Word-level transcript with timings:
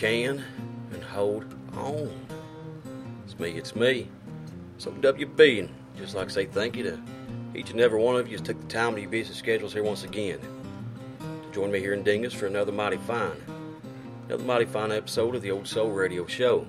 Can 0.00 0.42
and 0.94 1.04
hold 1.04 1.44
on. 1.76 2.10
It's 3.26 3.38
me, 3.38 3.50
it's 3.50 3.76
me. 3.76 4.08
So 4.78 4.92
WB, 4.92 5.58
and 5.58 5.68
just 5.94 6.14
like 6.14 6.28
to 6.28 6.32
say 6.32 6.46
thank 6.46 6.74
you 6.74 6.84
to 6.84 6.98
each 7.54 7.70
and 7.70 7.82
every 7.82 8.00
one 8.00 8.16
of 8.16 8.26
you 8.26 8.38
who 8.38 8.42
took 8.42 8.58
the 8.58 8.66
time 8.68 8.94
to 8.94 9.00
your 9.02 9.10
busy 9.10 9.34
schedules 9.34 9.74
here 9.74 9.82
once 9.82 10.04
again 10.04 10.38
to 11.18 11.50
join 11.52 11.70
me 11.70 11.80
here 11.80 11.92
in 11.92 12.02
Dingess 12.02 12.32
for 12.32 12.46
another 12.46 12.72
mighty 12.72 12.96
fine, 12.96 13.44
another 14.24 14.42
mighty 14.42 14.64
fine 14.64 14.90
episode 14.90 15.34
of 15.34 15.42
the 15.42 15.50
Old 15.50 15.68
Soul 15.68 15.90
Radio 15.90 16.26
Show. 16.26 16.66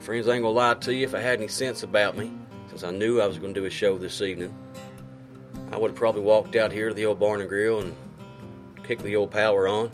Friends, 0.00 0.28
I 0.28 0.34
ain't 0.34 0.42
gonna 0.42 0.54
lie 0.54 0.74
to 0.74 0.94
you, 0.94 1.06
if 1.06 1.14
I 1.14 1.20
had 1.20 1.38
any 1.38 1.48
sense 1.48 1.82
about 1.82 2.18
me, 2.18 2.30
since 2.68 2.84
I 2.84 2.90
knew 2.90 3.18
I 3.18 3.26
was 3.26 3.38
gonna 3.38 3.54
do 3.54 3.64
a 3.64 3.70
show 3.70 3.96
this 3.96 4.20
evening, 4.20 4.54
I 5.72 5.78
would 5.78 5.92
have 5.92 5.98
probably 5.98 6.20
walked 6.20 6.54
out 6.54 6.70
here 6.70 6.90
to 6.90 6.94
the 6.94 7.06
old 7.06 7.18
barn 7.18 7.40
and 7.40 7.48
grill 7.48 7.80
and 7.80 7.96
kicked 8.84 9.04
the 9.04 9.16
old 9.16 9.30
power 9.30 9.66
on. 9.66 9.90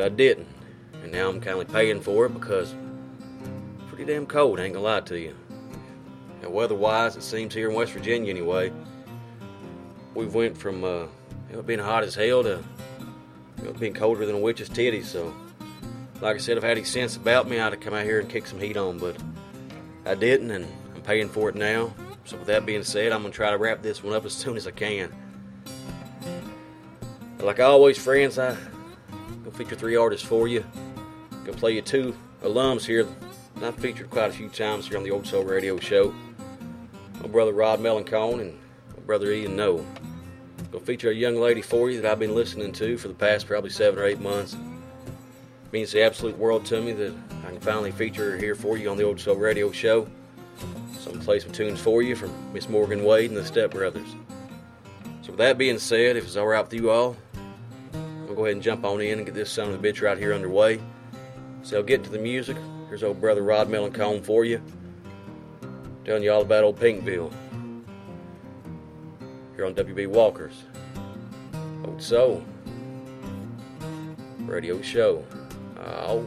But 0.00 0.12
I 0.12 0.14
didn't. 0.16 0.48
And 1.02 1.12
now 1.12 1.28
I'm 1.28 1.42
kindly 1.42 1.66
paying 1.66 2.00
for 2.00 2.24
it 2.24 2.32
because 2.32 2.72
it's 2.72 3.88
pretty 3.90 4.06
damn 4.06 4.24
cold, 4.24 4.58
I 4.58 4.64
ain't 4.64 4.72
gonna 4.72 4.82
lie 4.82 5.00
to 5.00 5.18
you. 5.18 5.36
And 6.40 6.50
weather-wise, 6.50 7.16
it 7.16 7.22
seems 7.22 7.52
here 7.52 7.68
in 7.68 7.76
West 7.76 7.92
Virginia 7.92 8.30
anyway, 8.30 8.72
we've 10.14 10.34
went 10.34 10.56
from 10.56 10.84
uh, 10.84 11.04
know, 11.52 11.60
being 11.60 11.80
hot 11.80 12.02
as 12.02 12.14
hell 12.14 12.42
to 12.44 12.64
being 13.78 13.92
colder 13.92 14.24
than 14.24 14.36
a 14.36 14.38
witch's 14.38 14.70
titty. 14.70 15.02
So, 15.02 15.34
like 16.22 16.36
I 16.36 16.38
said, 16.38 16.56
if 16.56 16.64
I 16.64 16.68
had 16.68 16.78
any 16.78 16.86
sense 16.86 17.16
about 17.16 17.46
me, 17.46 17.60
I'd 17.60 17.74
have 17.74 17.80
come 17.80 17.92
out 17.92 18.04
here 18.04 18.20
and 18.20 18.28
kicked 18.30 18.48
some 18.48 18.58
heat 18.58 18.78
on. 18.78 18.98
But 18.98 19.18
I 20.06 20.14
didn't, 20.14 20.50
and 20.50 20.66
I'm 20.94 21.02
paying 21.02 21.28
for 21.28 21.50
it 21.50 21.56
now. 21.56 21.92
So, 22.24 22.38
with 22.38 22.46
that 22.46 22.64
being 22.64 22.84
said, 22.84 23.12
I'm 23.12 23.20
gonna 23.20 23.34
try 23.34 23.50
to 23.50 23.58
wrap 23.58 23.82
this 23.82 24.02
one 24.02 24.14
up 24.14 24.24
as 24.24 24.32
soon 24.32 24.56
as 24.56 24.66
I 24.66 24.70
can. 24.70 25.12
But 27.36 27.44
like 27.44 27.60
always, 27.60 27.98
friends, 27.98 28.38
I 28.38 28.56
gonna 29.50 29.64
feature 29.64 29.76
three 29.76 29.96
artists 29.96 30.26
for 30.26 30.46
you. 30.46 30.64
Gonna 31.44 31.56
play 31.56 31.72
you 31.72 31.82
two 31.82 32.16
alums 32.42 32.84
here 32.84 33.06
I've 33.62 33.74
featured 33.74 34.08
quite 34.08 34.30
a 34.30 34.32
few 34.32 34.48
times 34.48 34.88
here 34.88 34.96
on 34.96 35.02
the 35.02 35.10
Old 35.10 35.26
Soul 35.26 35.44
Radio 35.44 35.78
Show. 35.78 36.14
My 37.20 37.26
brother 37.26 37.52
Rod 37.52 37.80
Melancon 37.80 38.40
and 38.40 38.58
my 38.96 39.02
brother 39.04 39.30
Ian 39.32 39.56
Noe. 39.56 39.84
Gonna 40.70 40.84
feature 40.84 41.10
a 41.10 41.14
young 41.14 41.36
lady 41.36 41.60
for 41.62 41.90
you 41.90 42.00
that 42.00 42.10
I've 42.10 42.18
been 42.18 42.34
listening 42.34 42.72
to 42.72 42.96
for 42.96 43.08
the 43.08 43.14
past 43.14 43.46
probably 43.46 43.70
seven 43.70 43.98
or 43.98 44.06
eight 44.06 44.20
months. 44.20 44.54
It 44.54 45.72
means 45.72 45.92
the 45.92 46.02
absolute 46.02 46.38
world 46.38 46.64
to 46.66 46.80
me 46.80 46.92
that 46.92 47.12
I 47.44 47.50
can 47.50 47.60
finally 47.60 47.90
feature 47.90 48.30
her 48.30 48.36
here 48.38 48.54
for 48.54 48.78
you 48.78 48.88
on 48.88 48.96
the 48.96 49.04
Old 49.04 49.20
Soul 49.20 49.36
Radio 49.36 49.72
Show. 49.72 50.06
So 50.98 51.10
I'm 51.10 51.14
gonna 51.14 51.24
play 51.24 51.40
some 51.40 51.52
tunes 51.52 51.80
for 51.80 52.02
you 52.02 52.14
from 52.14 52.32
Miss 52.52 52.68
Morgan 52.68 53.04
Wade 53.04 53.30
and 53.30 53.36
the 53.36 53.44
Step 53.44 53.72
Brothers. 53.72 54.14
So 55.22 55.32
with 55.32 55.38
that 55.38 55.58
being 55.58 55.78
said, 55.78 56.16
if 56.16 56.24
it's 56.24 56.36
all 56.36 56.46
right 56.46 56.62
with 56.62 56.72
you 56.72 56.90
all, 56.90 57.16
We'll 57.32 57.49
go 58.40 58.46
ahead 58.46 58.54
and 58.54 58.62
jump 58.62 58.86
on 58.86 59.02
in 59.02 59.18
and 59.18 59.26
get 59.26 59.34
this 59.34 59.50
son 59.50 59.68
of 59.68 59.84
a 59.84 59.86
bitch 59.86 60.00
right 60.00 60.16
here 60.16 60.32
underway. 60.32 60.80
So 61.62 61.82
get 61.82 62.02
to 62.04 62.10
the 62.10 62.18
music. 62.18 62.56
Here's 62.88 63.02
old 63.02 63.20
brother 63.20 63.42
Rod 63.42 63.68
Melancon 63.68 64.24
for 64.24 64.46
you. 64.46 64.62
Telling 66.06 66.22
you 66.22 66.32
all 66.32 66.40
about 66.40 66.64
old 66.64 66.80
Pinkville. 66.80 67.30
Here 69.56 69.66
on 69.66 69.74
WB 69.74 70.06
Walkers. 70.06 70.64
Old 71.84 72.02
Soul. 72.02 72.42
Radio 74.46 74.80
show. 74.80 75.22
Oh. 75.78 76.24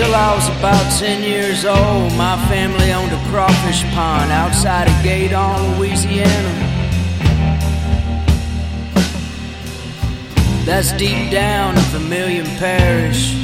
Until 0.00 0.14
I 0.14 0.34
was 0.34 0.48
about 0.58 0.98
10 0.98 1.22
years 1.22 1.66
old, 1.66 2.14
my 2.16 2.34
family 2.48 2.90
owned 2.90 3.12
a 3.12 3.22
crawfish 3.28 3.82
pond 3.92 4.32
outside 4.32 4.88
of 4.88 4.94
Gueydan, 5.04 5.76
Louisiana. 5.76 6.52
That's 10.64 10.92
deep 10.92 11.30
down 11.30 11.76
in 11.76 11.82
Vermilion 11.92 12.46
Parish, 12.56 13.34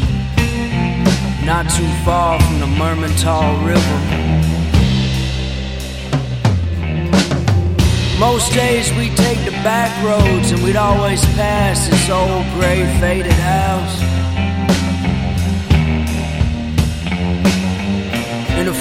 not 1.44 1.68
too 1.68 1.90
far 2.06 2.40
from 2.40 2.60
the 2.60 2.66
Mermentau 2.80 3.62
River. 3.66 4.00
Most 8.18 8.54
days 8.54 8.90
we 8.94 9.10
take 9.10 9.44
the 9.44 9.56
back 9.62 9.92
roads 10.02 10.52
and 10.52 10.62
we'd 10.64 10.76
always 10.76 11.22
pass 11.36 11.86
this 11.86 12.08
old 12.08 12.46
gray 12.54 12.86
faded 12.98 13.30
house. 13.32 14.35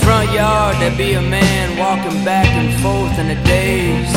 Front 0.06 0.32
yard, 0.32 0.76
there'd 0.80 0.98
be 0.98 1.14
a 1.14 1.22
man 1.22 1.80
walking 1.80 2.24
back 2.24 2.46
and 2.46 2.70
forth 2.84 3.18
in 3.18 3.28
a 3.36 3.44
daze. 3.44 4.14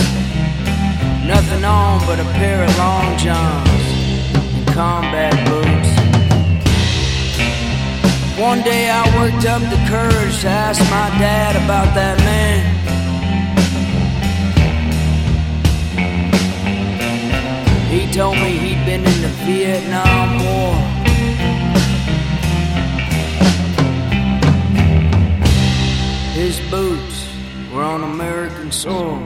Nothing 1.26 1.64
on 1.64 2.00
but 2.06 2.20
a 2.20 2.28
pair 2.36 2.62
of 2.62 2.70
long 2.76 3.16
johns 3.16 3.84
and 4.56 4.66
combat 4.68 5.32
boots. 5.48 5.90
One 8.38 8.60
day 8.62 8.90
I 8.90 9.02
worked 9.18 9.46
up 9.46 9.62
the 9.74 9.80
courage 9.88 10.36
to 10.42 10.48
ask 10.48 10.78
my 10.90 11.08
dad 11.18 11.56
about 11.56 11.88
that 11.94 12.18
man. 12.28 12.60
He 17.90 18.12
told 18.12 18.36
me 18.36 18.50
he'd 18.64 18.84
been 18.84 19.04
in 19.12 19.22
the 19.22 19.32
Vietnam 19.46 20.44
War. 20.44 20.97
Boots 26.70 27.26
were 27.72 27.82
on 27.82 28.02
American 28.02 28.70
soil, 28.70 29.18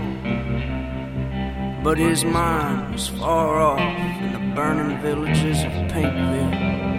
but 1.83 1.99
his 1.99 2.25
mind 2.25 2.93
was 2.93 3.09
far 3.09 3.61
off 3.61 3.81
in 3.81 4.33
the 4.33 4.55
burning 4.55 4.97
villages 5.01 5.59
of 5.65 5.73
Pinkville. 5.91 6.92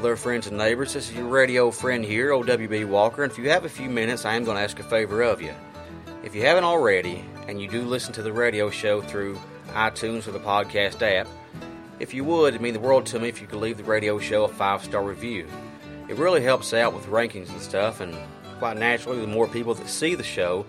There, 0.00 0.16
friends 0.16 0.46
and 0.46 0.56
neighbors. 0.56 0.94
This 0.94 1.10
is 1.10 1.16
your 1.16 1.26
radio 1.26 1.70
friend 1.70 2.04
here, 2.04 2.30
OWB 2.30 2.86
Walker. 2.86 3.24
And 3.24 3.32
if 3.32 3.38
you 3.38 3.48
have 3.50 3.64
a 3.64 3.68
few 3.68 3.88
minutes, 3.88 4.24
I 4.24 4.34
am 4.34 4.44
going 4.44 4.56
to 4.56 4.62
ask 4.62 4.78
a 4.78 4.84
favor 4.84 5.22
of 5.22 5.42
you. 5.42 5.52
If 6.22 6.34
you 6.34 6.42
haven't 6.42 6.64
already, 6.64 7.24
and 7.48 7.60
you 7.60 7.68
do 7.68 7.82
listen 7.82 8.12
to 8.14 8.22
the 8.22 8.32
radio 8.32 8.70
show 8.70 9.00
through 9.00 9.38
iTunes 9.68 10.28
or 10.28 10.32
the 10.32 10.40
podcast 10.40 11.02
app, 11.02 11.26
if 11.98 12.14
you 12.14 12.22
would, 12.24 12.54
it'd 12.54 12.60
mean 12.60 12.74
the 12.74 12.80
world 12.80 13.06
to 13.06 13.18
me 13.18 13.28
if 13.28 13.40
you 13.40 13.46
could 13.46 13.58
leave 13.58 13.76
the 13.76 13.84
radio 13.84 14.18
show 14.18 14.44
a 14.44 14.48
five 14.48 14.84
star 14.84 15.02
review. 15.02 15.48
It 16.08 16.16
really 16.16 16.42
helps 16.42 16.72
out 16.72 16.94
with 16.94 17.06
rankings 17.06 17.48
and 17.50 17.60
stuff, 17.60 18.00
and 18.00 18.16
quite 18.58 18.76
naturally, 18.76 19.20
the 19.20 19.26
more 19.26 19.48
people 19.48 19.74
that 19.74 19.88
see 19.88 20.14
the 20.14 20.22
show, 20.22 20.64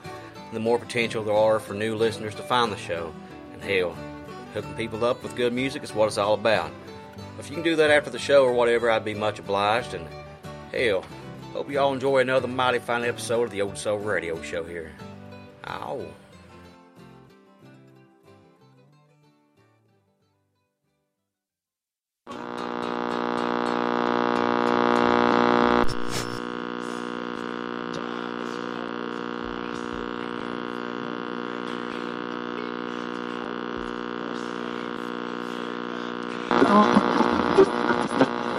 the 0.54 0.60
more 0.60 0.80
potential 0.80 1.24
there 1.24 1.36
are 1.36 1.60
for 1.60 1.74
new 1.74 1.96
listeners 1.96 2.34
to 2.36 2.44
find 2.44 2.72
the 2.72 2.78
show. 2.78 3.14
And 3.54 3.62
hell, 3.62 3.96
hooking 4.54 4.74
people 4.74 5.06
up 5.06 5.22
with 5.22 5.36
good 5.36 5.54
music 5.54 5.84
is 5.84 5.94
what 5.94 6.08
it's 6.08 6.18
all 6.18 6.34
about. 6.34 6.72
If 7.40 7.50
you 7.50 7.56
can 7.56 7.64
do 7.64 7.76
that 7.78 7.90
after 7.90 8.10
the 8.10 8.20
show 8.20 8.44
or 8.44 8.54
whatever, 8.54 8.90
I'd 8.90 9.06
be 9.06 9.14
much 9.14 9.40
obliged. 9.40 9.94
And 9.94 10.08
hell, 10.72 11.06
hope 11.54 11.70
you 11.70 11.80
all 11.80 11.94
enjoy 11.94 12.20
another 12.20 12.48
mighty 12.48 12.80
fine 12.80 13.04
episode 13.06 13.44
of 13.44 13.52
the 13.52 13.62
Old 13.62 13.78
Soul 13.78 14.00
Radio 14.00 14.42
Show 14.42 14.64
here. 14.64 14.92
Ow. 15.68 16.06
you 22.32 22.79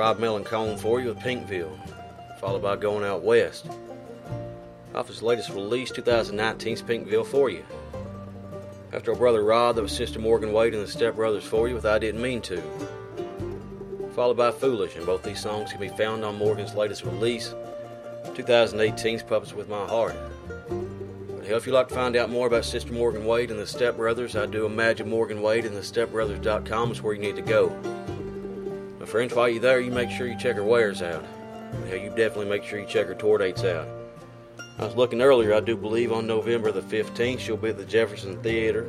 Rod 0.00 0.18
Melancon 0.18 0.78
for 0.78 0.98
you 0.98 1.08
with 1.08 1.18
Pinkville, 1.18 1.78
followed 2.38 2.62
by 2.62 2.74
Going 2.74 3.04
Out 3.04 3.22
West. 3.22 3.66
Off 4.94 5.08
his 5.08 5.22
latest 5.22 5.50
release, 5.50 5.92
2019's 5.92 6.80
Pinkville 6.80 7.26
for 7.26 7.50
you. 7.50 7.62
After 8.94 9.12
our 9.12 9.18
brother 9.18 9.44
Rod, 9.44 9.76
there 9.76 9.82
was 9.82 9.92
Sister 9.92 10.18
Morgan 10.18 10.54
Wade 10.54 10.72
and 10.72 10.82
the 10.82 10.90
Step 10.90 11.16
Brothers 11.16 11.44
for 11.44 11.68
you 11.68 11.74
with 11.74 11.84
I 11.84 11.98
Didn't 11.98 12.22
Mean 12.22 12.40
To. 12.40 12.62
Followed 14.14 14.38
by 14.38 14.50
Foolish, 14.52 14.96
and 14.96 15.04
both 15.04 15.22
these 15.22 15.42
songs 15.42 15.70
can 15.70 15.82
be 15.82 15.90
found 15.90 16.24
on 16.24 16.36
Morgan's 16.36 16.74
latest 16.74 17.04
release, 17.04 17.54
2018's 18.28 19.22
Puppets 19.22 19.52
with 19.52 19.68
My 19.68 19.84
Heart. 19.84 20.16
But 21.28 21.44
hell, 21.44 21.58
if 21.58 21.66
you'd 21.66 21.74
like 21.74 21.88
to 21.88 21.94
find 21.94 22.16
out 22.16 22.30
more 22.30 22.46
about 22.46 22.64
Sister 22.64 22.94
Morgan 22.94 23.26
Wade 23.26 23.50
and 23.50 23.60
the 23.60 23.66
Step 23.66 23.98
Brothers, 23.98 24.34
I 24.34 24.46
do 24.46 24.64
imagine 24.64 25.10
Morgan 25.10 25.42
Wade 25.42 25.66
and 25.66 25.76
the 25.76 25.82
StepBrothers.com 25.82 26.90
is 26.90 27.02
where 27.02 27.12
you 27.12 27.20
need 27.20 27.36
to 27.36 27.42
go. 27.42 27.68
My 29.00 29.06
friends, 29.06 29.34
while 29.34 29.48
you're 29.48 29.62
there, 29.62 29.80
you 29.80 29.90
make 29.90 30.10
sure 30.10 30.26
you 30.26 30.36
check 30.36 30.56
her 30.56 30.62
wares 30.62 31.00
out. 31.00 31.24
Hell, 31.88 31.96
you 31.96 32.10
definitely 32.10 32.50
make 32.50 32.64
sure 32.64 32.78
you 32.78 32.84
check 32.84 33.06
her 33.06 33.14
tour 33.14 33.38
dates 33.38 33.64
out. 33.64 33.88
I 34.78 34.84
was 34.84 34.94
looking 34.94 35.22
earlier, 35.22 35.54
I 35.54 35.60
do 35.60 35.74
believe 35.74 36.12
on 36.12 36.26
November 36.26 36.70
the 36.70 36.82
15th 36.82 37.40
she'll 37.40 37.56
be 37.56 37.70
at 37.70 37.78
the 37.78 37.84
Jefferson 37.86 38.36
Theater 38.42 38.86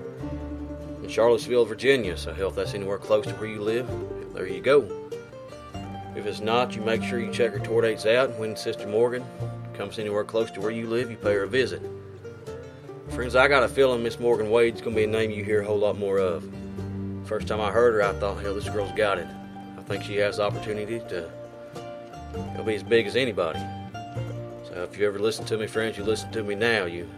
in 1.02 1.08
Charlottesville, 1.08 1.63
Virginia. 1.63 2.17
So, 2.17 2.34
hell, 2.34 2.50
if 2.50 2.56
that's 2.56 2.74
anywhere 2.74 2.97
close 2.97 3.26
to 3.28 3.34
where 3.36 3.50
you 3.50 3.62
live, 3.62 3.89
there 4.34 4.45
you 4.45 4.60
go. 4.60 4.82
If 6.17 6.26
it's 6.26 6.41
not, 6.41 6.76
you 6.76 6.82
make 6.82 7.04
sure 7.04 7.17
you 7.17 7.32
check 7.32 7.54
her 7.54 7.60
tour 7.60 7.82
dates 7.82 8.06
out. 8.06 8.32
And 8.32 8.39
When 8.39 8.58
Sister 8.58 8.88
Morgan 8.88 9.24
comes 9.76 9.97
anywhere 9.97 10.26
close 10.26 10.52
to 10.52 10.60
where 10.60 10.71
you 10.71 10.88
live, 10.88 11.10
you 11.10 11.15
pay 11.15 11.36
her 11.36 11.43
a 11.43 11.47
visit. 11.47 11.82
Friends, 13.12 13.38
I 13.38 13.47
got 13.47 13.63
a 13.63 13.69
feeling 13.69 14.04
Miss 14.04 14.19
Morgan 14.19 14.50
Wade's 14.50 14.82
gonna 14.82 14.93
be 14.93 15.06
a 15.06 15.08
name 15.08 15.32
you 15.32 15.45
hear 15.45 15.62
a 15.62 15.65
whole 15.65 15.80
lot 15.80 15.97
more 15.97 16.17
of. 16.17 16.43
First 17.24 17.47
time 17.47 17.62
I 17.62 17.71
heard 17.71 17.93
her, 17.93 18.04
I 18.04 18.12
thought, 18.19 18.41
hell, 18.41 18.54
this 18.54 18.67
girl's 18.67 18.91
got 18.91 19.17
it. 19.17 19.28
I 19.91 19.95
think 19.95 20.06
she 20.06 20.15
has 20.19 20.38
the 20.38 20.43
opportunity 20.43 21.01
to 21.10 21.30
be 22.65 22.75
as 22.75 22.82
big 22.82 23.08
as 23.08 23.17
anybody. 23.17 23.60
So 24.63 24.88
if 24.89 24.97
you 24.97 25.06
ever 25.06 25.19
listen 25.19 25.43
to 25.47 25.58
me, 25.58 25.67
friends, 25.67 25.97
you 25.97 26.06
listen 26.06 26.32
to 26.32 26.43
me 26.43 26.56
now. 26.56 26.86
You 26.86 27.10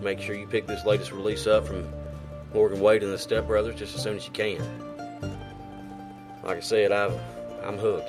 make 0.00 0.20
sure 0.20 0.36
you 0.36 0.46
pick 0.46 0.68
this 0.68 0.84
latest 0.84 1.10
release 1.10 1.48
up 1.48 1.66
from 1.66 1.92
Morgan 2.52 2.78
Wade 2.78 3.02
and 3.02 3.12
the 3.12 3.18
Step 3.18 3.48
Brothers 3.48 3.74
just 3.74 3.96
as 3.96 4.04
soon 4.04 4.16
as 4.16 4.24
you 4.24 4.30
can. 4.30 4.62
Like 6.44 6.58
I 6.58 6.60
said, 6.60 6.92
I've, 6.92 7.18
I'm 7.64 7.76
hooked. 7.76 8.08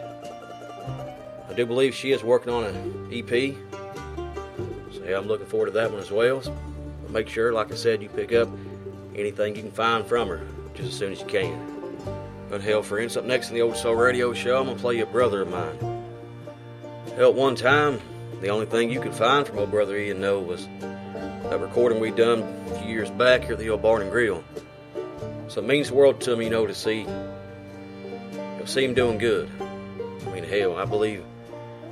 I 1.50 1.54
do 1.56 1.66
believe 1.66 1.96
she 1.96 2.12
is 2.12 2.24
working 2.24 2.54
on 2.54 2.66
an 2.66 3.10
EP, 3.12 3.56
so 4.94 5.04
yeah, 5.04 5.18
I'm 5.18 5.26
looking 5.26 5.48
forward 5.48 5.66
to 5.66 5.72
that 5.72 5.90
one 5.90 6.02
as 6.02 6.12
well. 6.12 6.40
So 6.40 6.56
make 7.10 7.28
sure, 7.28 7.52
like 7.52 7.72
I 7.72 7.76
said, 7.76 8.04
you 8.04 8.10
pick 8.10 8.32
up 8.32 8.48
anything 9.16 9.56
you 9.56 9.64
can 9.64 9.72
find 9.72 10.06
from 10.06 10.28
her 10.28 10.46
just 10.76 10.90
as 10.90 10.94
soon 10.96 11.14
as 11.14 11.22
you 11.22 11.26
can. 11.26 11.75
But 12.50 12.62
hell, 12.62 12.84
friends, 12.84 13.18
up 13.18 13.26
next 13.26 13.50
in 13.50 13.56
the 13.56 13.62
Old 13.62 13.76
Soul 13.76 13.96
Radio 13.96 14.32
Show, 14.32 14.60
I'm 14.60 14.68
gonna 14.68 14.80
play 14.80 14.98
you 14.98 15.04
a 15.04 15.08
brother 15.08 15.42
of 15.42 15.50
mine. 15.50 15.78
Hell, 17.16 17.30
at 17.30 17.36
one 17.36 17.56
time, 17.56 18.00
the 18.42 18.50
only 18.50 18.68
thing 18.68 18.92
you 18.92 19.02
could 19.02 19.16
find 19.16 19.48
from 19.48 19.58
old 19.58 19.72
brother 19.72 19.98
Ian 19.98 20.22
Noe 20.22 20.40
was 20.40 20.68
that 20.80 21.60
recording 21.60 22.00
we 22.00 22.12
done 22.12 22.44
a 22.70 22.80
few 22.80 22.88
years 22.88 23.10
back 23.10 23.44
here 23.44 23.54
at 23.54 23.60
the 23.60 23.70
old 23.70 23.82
Barn 23.82 24.04
and 24.04 24.12
Grill. 24.12 24.44
So 25.48 25.62
it 25.62 25.68
means 25.68 25.90
the 25.90 25.96
world 25.96 26.22
to 26.22 26.36
me, 26.36 26.46
you 26.46 26.50
know, 26.52 26.68
to 26.68 26.76
see, 26.76 27.02
you 27.02 27.08
know, 27.08 28.66
see 28.66 28.86
him 28.86 28.94
doing 28.94 29.18
good. 29.18 29.50
I 30.28 30.30
mean, 30.32 30.44
hell, 30.44 30.78
I 30.78 30.86
believe 30.86 31.24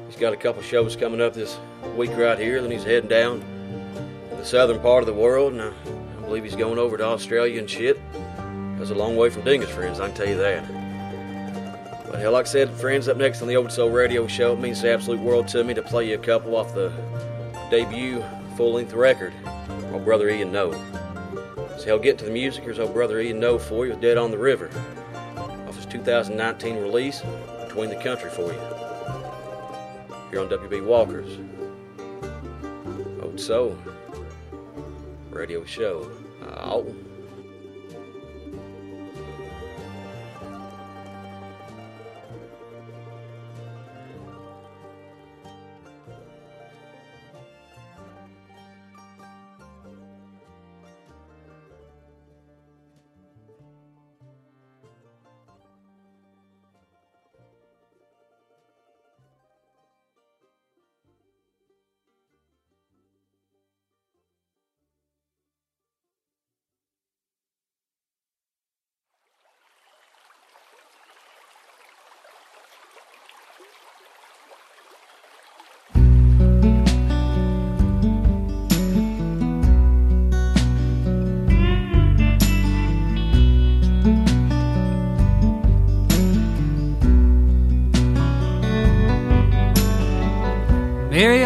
he's 0.07 0.17
got 0.17 0.33
a 0.33 0.37
couple 0.37 0.61
shows 0.61 0.95
coming 0.95 1.21
up 1.21 1.33
this 1.33 1.57
week 1.95 2.11
right 2.15 2.37
here. 2.37 2.61
Then 2.61 2.69
he's 2.69 2.83
heading 2.83 3.09
down 3.09 3.39
to 4.29 4.35
the 4.35 4.45
southern 4.45 4.79
part 4.81 5.01
of 5.01 5.07
the 5.07 5.13
world, 5.13 5.53
and 5.53 5.61
I, 5.61 5.69
I 5.69 6.21
believe 6.25 6.43
he's 6.43 6.55
going 6.55 6.77
over 6.77 6.97
to 6.97 7.05
Australia 7.05 7.59
and 7.59 7.69
shit. 7.69 7.99
That's 8.83 8.91
a 8.91 8.95
long 8.95 9.15
way 9.15 9.29
from 9.29 9.43
Dingess, 9.43 9.69
friends, 9.69 10.01
I 10.01 10.07
can 10.07 10.17
tell 10.17 10.27
you 10.27 10.35
that. 10.39 10.67
But 12.11 12.19
hell, 12.19 12.33
like 12.33 12.47
I 12.47 12.49
said, 12.49 12.69
friends, 12.69 13.07
up 13.07 13.15
next 13.15 13.41
on 13.41 13.47
the 13.47 13.55
Old 13.55 13.71
Soul 13.71 13.89
Radio 13.89 14.27
Show, 14.27 14.51
it 14.51 14.59
means 14.59 14.81
the 14.81 14.91
absolute 14.91 15.21
world 15.21 15.47
to 15.47 15.63
me 15.63 15.73
to 15.73 15.81
play 15.81 16.09
you 16.09 16.15
a 16.15 16.17
couple 16.17 16.57
off 16.57 16.75
the 16.75 16.91
debut 17.69 18.21
full-length 18.57 18.91
record, 18.91 19.33
old 19.93 20.03
brother 20.03 20.27
Ian 20.27 20.51
Noe. 20.51 20.73
So 21.77 21.85
hell, 21.85 21.97
get 21.97 22.17
to 22.17 22.25
the 22.25 22.31
music. 22.31 22.65
Here's 22.65 22.77
old 22.77 22.93
brother 22.93 23.21
Ian 23.21 23.39
Noe 23.39 23.57
for 23.57 23.87
you 23.87 23.93
Dead 23.93 24.17
on 24.17 24.31
the 24.31 24.37
River, 24.37 24.69
off 25.37 25.77
his 25.77 25.85
2019 25.85 26.75
release, 26.75 27.21
Between 27.65 27.89
the 27.89 28.03
Country 28.03 28.31
for 28.31 28.51
you. 28.51 28.59
Here 30.29 30.41
on 30.41 30.49
WB 30.49 30.85
Walker's 30.85 31.37
Old 33.23 33.39
Soul 33.39 33.77
Radio 35.31 35.63
Show. 35.63 36.11
Oh. 36.41 36.93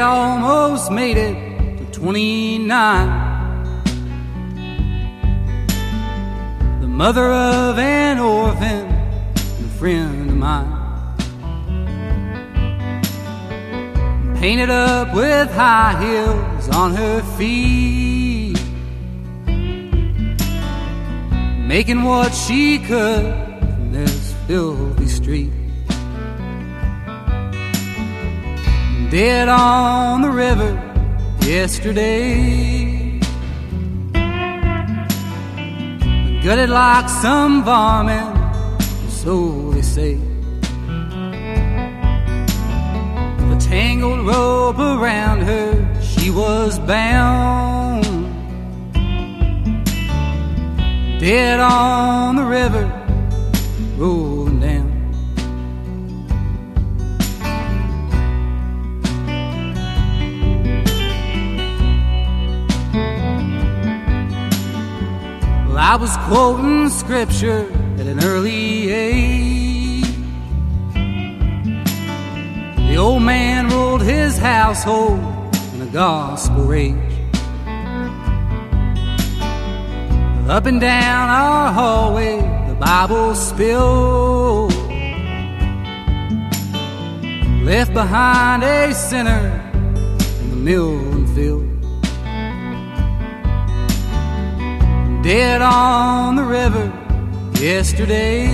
Almost 0.07 0.89
made 0.89 1.17
it 1.17 1.77
to 1.77 1.85
29. 1.91 2.71
The 6.81 6.87
mother 6.87 7.25
of 7.25 7.77
an 7.77 8.17
orphan 8.19 8.87
and 8.87 9.65
a 9.65 9.69
friend 9.77 10.29
of 10.29 10.37
mine. 10.37 10.73
Painted 14.37 14.69
up 14.69 15.13
with 15.13 15.49
high 15.51 15.95
heels 16.01 16.69
on 16.69 16.95
her 16.95 17.21
feet. 17.37 18.57
Making 21.67 22.03
what 22.03 22.33
she 22.33 22.79
could 22.79 23.25
from 23.59 23.91
this 23.91 24.33
filthy 24.47 25.07
street. 25.07 25.56
Dead 29.17 29.49
on 29.49 30.21
the 30.21 30.29
river 30.29 30.71
yesterday. 31.41 33.19
Gutted 36.43 36.69
like 36.69 37.09
some 37.09 37.63
varmint, 37.63 38.37
so 39.09 39.71
they 39.71 39.81
say. 39.81 40.13
The 43.49 43.57
tangled 43.59 44.23
rope 44.27 44.77
around 44.77 45.39
her, 45.51 45.71
she 45.99 46.29
was 46.29 46.77
bound. 46.77 48.05
Dead 51.19 51.59
on 51.59 52.35
the 52.35 52.45
river, 52.45 52.85
rolling 53.97 54.56
Well, 65.77 65.85
I 65.85 65.95
was 65.95 66.17
quoting 66.25 66.89
scripture 66.89 67.71
at 67.99 68.07
an 68.07 68.23
early 68.23 68.89
age. 68.89 70.07
The 72.89 72.95
old 72.97 73.21
man 73.21 73.69
ruled 73.69 74.01
his 74.01 74.39
household 74.39 75.19
in 75.75 75.83
a 75.83 75.89
gospel 75.93 76.63
rage. 76.63 76.95
Up 80.49 80.65
and 80.65 80.81
down 80.81 81.29
our 81.29 81.71
hallway, 81.71 82.37
the 82.67 82.75
Bible 82.79 83.35
spilled. 83.35 84.73
Left 87.63 87.93
behind 87.93 88.63
a 88.63 88.95
sinner 88.95 89.61
in 90.41 90.49
the 90.49 90.55
milling 90.55 91.27
field. 91.35 91.76
Dead 95.27 95.61
on 95.61 96.37
the 96.37 96.43
river 96.43 96.85
yesterday. 97.59 98.47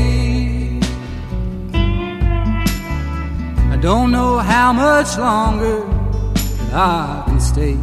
I 3.74 3.78
don't 3.80 4.10
know 4.12 4.40
how 4.40 4.74
much 4.74 5.16
longer 5.16 5.86
I 6.74 7.26
can 7.28 7.40
stay. 7.40 7.78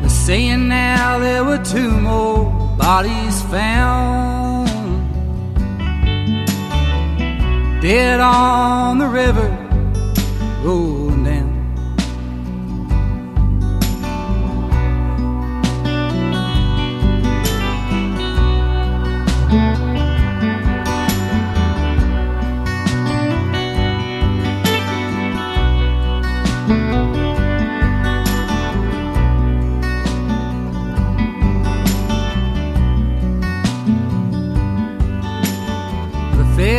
They're 0.00 0.08
saying 0.08 0.68
now 0.68 1.18
there 1.18 1.42
were 1.42 1.58
two 1.64 1.90
more 1.90 2.44
bodies 2.78 3.42
found 3.50 4.68
dead 7.82 8.20
on 8.20 8.98
the 8.98 9.08
river 9.08 9.48
rolling 10.62 11.01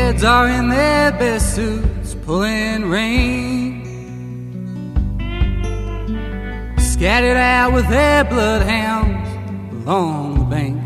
feds 0.04 0.24
are 0.24 0.50
in 0.50 0.68
their 0.68 1.12
best 1.14 1.56
suits 1.56 2.16
pulling 2.26 2.86
rain. 2.90 3.72
Scattered 6.78 7.38
out 7.38 7.72
with 7.74 7.88
their 7.90 8.24
bloodhounds 8.26 9.30
along 9.78 10.40
the 10.40 10.48
bank. 10.56 10.78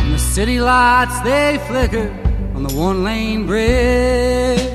And 0.00 0.14
the 0.14 0.18
city 0.18 0.60
lights 0.60 1.18
they 1.20 1.58
flicker 1.68 2.10
on 2.54 2.62
the 2.62 2.74
one 2.74 3.04
lane 3.04 3.46
bridge. 3.46 4.66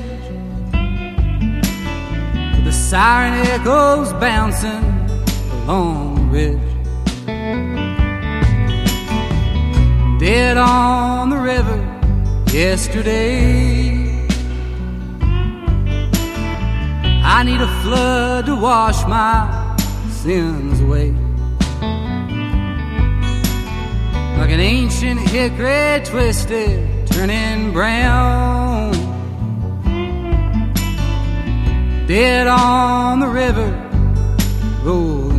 The 2.66 2.72
siren 2.72 3.34
echoes 3.54 4.12
bouncing 4.24 4.84
along 5.64 6.14
the 6.16 6.26
ridge. 6.38 6.73
Dead 10.24 10.56
on 10.56 11.28
the 11.28 11.36
river 11.36 11.78
yesterday. 12.50 14.26
I 17.22 17.42
need 17.44 17.60
a 17.60 17.68
flood 17.82 18.46
to 18.46 18.56
wash 18.56 19.06
my 19.06 19.76
sins 20.08 20.80
away. 20.80 21.10
Like 24.38 24.52
an 24.56 24.60
ancient 24.60 25.20
hickory 25.20 26.02
twisted, 26.06 27.06
turning 27.08 27.74
brown. 27.74 28.92
Dead 32.06 32.46
on 32.46 33.20
the 33.20 33.28
river, 33.28 33.68
rolling 34.84 35.33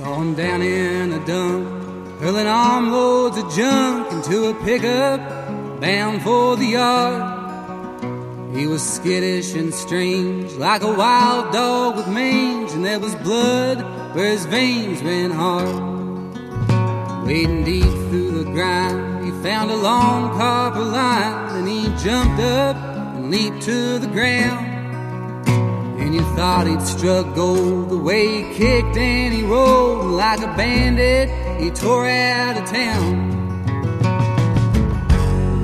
saw 0.00 0.18
him 0.18 0.34
down 0.34 0.62
in 0.62 1.12
a 1.12 1.26
dump, 1.26 1.68
hurling 2.20 2.46
armloads 2.46 3.36
of 3.36 3.52
junk 3.52 4.10
into 4.12 4.48
a 4.48 4.54
pickup 4.64 5.20
bound 5.78 6.22
for 6.22 6.56
the 6.56 6.64
yard. 6.64 8.56
He 8.56 8.66
was 8.66 8.82
skittish 8.82 9.54
and 9.54 9.74
strange, 9.74 10.52
like 10.54 10.80
a 10.82 10.90
wild 10.90 11.52
dog 11.52 11.96
with 11.96 12.08
mange, 12.08 12.72
and 12.72 12.82
there 12.82 12.98
was 12.98 13.14
blood 13.16 13.78
where 14.14 14.30
his 14.30 14.46
veins 14.46 15.02
ran 15.02 15.32
hard. 15.32 15.76
Wading 17.26 17.64
deep 17.64 17.92
through 18.08 18.42
the 18.42 18.50
grime, 18.52 19.22
he 19.22 19.30
found 19.42 19.70
a 19.70 19.76
long 19.76 20.30
copper 20.30 20.80
line, 20.80 21.56
and 21.56 21.68
he 21.68 21.82
jumped 22.02 22.40
up 22.40 22.76
and 23.16 23.30
leaped 23.30 23.60
to 23.62 23.98
the 23.98 24.06
ground. 24.06 24.69
And 26.10 26.18
you 26.18 26.34
thought 26.34 26.66
he'd 26.66 26.82
struck 26.82 27.36
gold 27.36 27.88
the 27.88 27.96
way 27.96 28.42
he 28.42 28.54
kicked 28.54 28.96
and 28.96 29.32
he 29.32 29.44
rolled 29.44 30.06
like 30.06 30.40
a 30.40 30.48
bandit. 30.56 31.30
He 31.60 31.70
tore 31.70 32.08
out 32.08 32.60
of 32.60 32.68
town. 32.68 33.30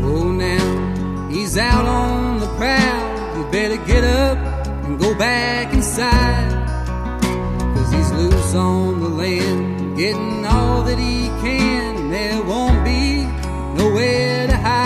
Oh, 0.04 0.30
now 0.30 1.28
he's 1.30 1.58
out 1.58 1.84
on 1.84 2.38
the 2.38 2.46
prowl. 2.58 3.36
You 3.36 3.50
better 3.50 3.76
get 3.86 4.04
up 4.04 4.38
and 4.86 5.00
go 5.00 5.18
back 5.18 5.74
inside. 5.74 6.52
Cause 7.74 7.90
he's 7.90 8.12
loose 8.12 8.54
on 8.54 9.00
the 9.00 9.08
land, 9.08 9.96
getting 9.96 10.46
all 10.46 10.84
that 10.84 10.96
he 10.96 11.26
can. 11.42 12.08
There 12.12 12.40
won't 12.44 12.84
be 12.84 13.24
nowhere 13.82 14.46
to 14.46 14.56
hide. 14.56 14.85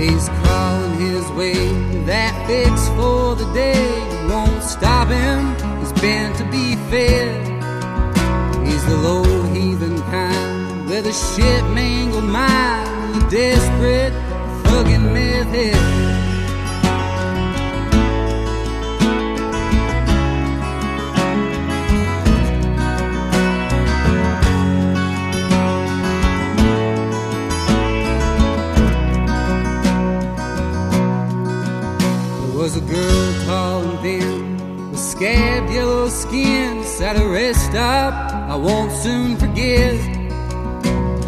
He's 0.00 0.30
crawling 0.40 0.94
his 0.98 1.30
way 1.32 1.52
to 1.52 1.98
that 2.06 2.32
fix 2.46 2.88
for 2.96 3.34
the 3.34 3.44
day. 3.52 4.00
Won't 4.30 4.62
stop 4.62 5.08
him, 5.08 5.54
he's 5.78 5.92
bent 6.00 6.36
to 6.38 6.44
be 6.44 6.76
fed. 6.88 7.46
He's 8.66 8.84
the 8.86 8.96
low 8.96 9.24
heathen 9.52 10.00
kind, 10.04 10.88
with 10.88 11.06
a 11.06 11.12
shit 11.12 11.64
mangled 11.74 12.24
mind, 12.24 13.14
the 13.14 13.28
desperate 13.30 14.14
fucking 14.64 15.12
meth 15.12 15.48
head. 15.48 16.09
Soon 39.02 39.36
forget. 39.36 39.94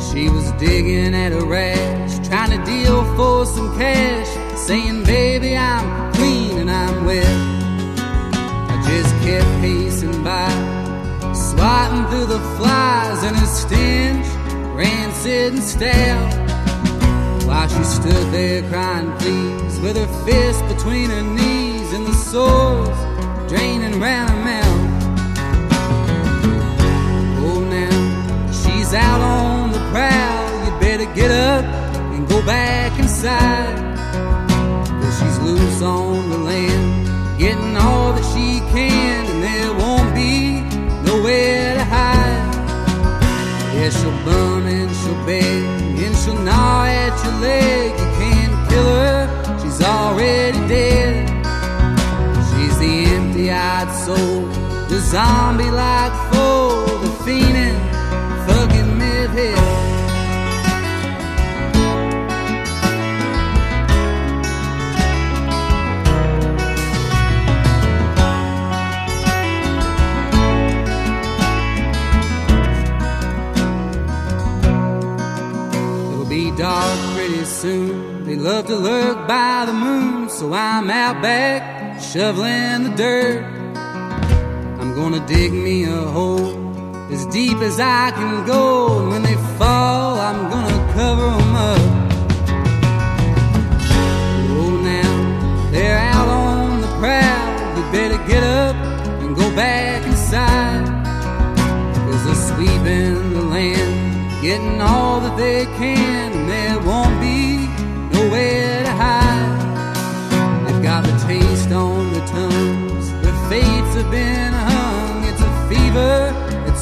She 0.09 0.29
was 0.29 0.51
digging 0.53 1.15
at 1.15 1.33
a 1.33 1.45
rash, 1.45 2.27
trying 2.29 2.53
to 2.57 2.65
deal 2.65 3.05
for 3.17 3.47
some 3.47 3.77
cash, 3.79 4.31
saying, 4.59 5.05
Baby, 5.05 5.57
I'm 5.57 6.13
clean 6.15 6.59
and 6.59 6.71
I'm 6.71 7.05
wet. 7.05 7.37
I 8.73 8.77
just 8.89 9.15
kept 9.25 9.51
pacing 9.61 10.23
by, 10.23 10.51
swatting 11.33 12.07
through 12.11 12.27
the 12.27 12.41
flies 12.57 12.93
sit 15.23 15.53
and 15.53 15.63
stale. 15.63 16.29
while 17.47 17.69
she 17.69 17.85
stood 17.85 18.27
there 18.33 18.69
crying 18.69 19.13
please 19.19 19.79
with 19.79 19.97
her 19.97 20.25
fist 20.27 20.67
between 20.67 21.11
her 21.11 21.23
knees 21.23 21.93
and 21.93 22.05
the 22.05 22.15
sores 22.15 22.99
draining 23.49 24.01
round 24.01 24.31
her 24.31 24.45
mouth. 24.45 24.62
Get 31.15 31.31
up 31.31 31.65
and 32.15 32.27
go 32.29 32.45
back 32.45 32.99
inside. 32.99 33.77
Cause 35.01 35.19
she's 35.19 35.39
loose 35.41 35.83
on 35.83 36.31
the 36.31 36.39
land, 36.39 37.39
getting 37.39 37.77
all 37.77 38.13
that 38.13 38.25
she 38.33 38.61
can, 38.73 39.27
and 39.27 39.43
there 39.43 39.73
won't 39.75 40.15
be 40.15 40.61
nowhere 41.05 41.75
to 41.75 41.85
hide. 41.85 42.53
Yeah, 43.75 43.91
she'll 43.91 44.25
burn 44.25 44.67
and 44.67 44.95
she'll 44.97 45.27
beg 45.27 45.65
and 46.05 46.17
she'll 46.17 46.41
gnaw 46.43 46.85
at 46.85 47.25
your 47.25 47.35
leg. 47.41 47.91
You 47.93 48.09
can't 48.21 48.69
kill 48.69 48.91
her, 49.05 49.59
she's 49.61 49.83
already 49.83 50.59
dead. 50.69 51.29
She's 52.49 52.79
the 52.79 53.05
empty 53.17 53.51
eyed 53.51 53.91
soul, 54.05 54.47
the 54.89 54.99
zombie 55.01 55.71
like 55.71 56.13
foe, 56.33 56.87
the 57.03 57.11
fiending, 57.25 57.79
fucking 58.47 58.99
myth 58.99 59.82
love 78.43 78.67
to 78.67 78.75
lurk 78.75 79.29
by 79.29 79.65
the 79.67 79.73
moon, 79.73 80.29
so 80.29 80.53
I'm 80.53 80.91
out 80.91 81.23
back 81.23 82.01
shoveling 82.01 82.83
the 82.83 82.93
dirt. 82.97 83.45
I'm 84.81 84.97
gonna 84.97 85.25
dig 85.29 85.53
me 85.53 85.85
a 85.85 86.03
hole 86.17 86.51
as 87.13 87.25
deep 87.27 87.59
as 87.59 87.79
I 87.79 88.11
can 88.11 88.45
go. 88.45 88.99
And 88.99 89.11
when 89.11 89.23
they 89.23 89.37
fall, 89.59 90.19
I'm 90.19 90.51
gonna 90.51 90.93
cover 90.93 91.31
them 91.39 91.55
up. 91.55 91.83
Oh, 94.59 94.75
now 94.91 95.71
they're 95.71 95.99
out 95.99 96.29
on 96.29 96.81
the 96.81 96.89
prowl. 96.99 97.77
You 97.77 97.93
better 97.93 98.19
get 98.27 98.43
up 98.43 98.75
and 99.23 99.37
go 99.37 99.55
back 99.55 100.05
inside. 100.05 100.85
Cause 101.95 102.25
they're 102.25 102.45
sweeping 102.51 103.35
the 103.35 103.43
land, 103.43 104.43
getting 104.43 104.81
all 104.81 105.21
that 105.21 105.37
they 105.37 105.65
can, 105.79 106.32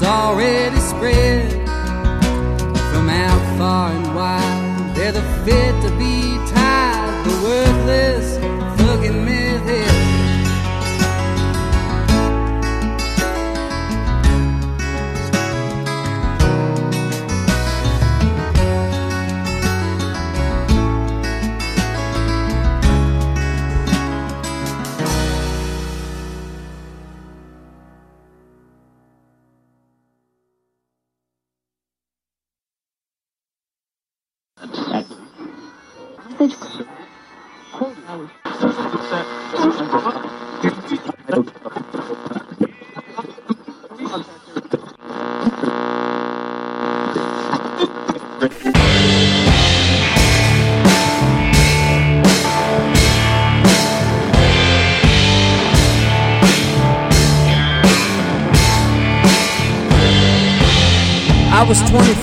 it's 0.00 0.08
already 0.08 0.80
spread 0.80 1.52
from 2.90 3.10
out 3.10 3.58
far 3.58 3.92
and 3.92 4.14
wide. 4.14 4.92
They're 4.94 5.12
the 5.12 5.20
fit 5.44 5.74
to 5.82 5.90
be 5.98 6.29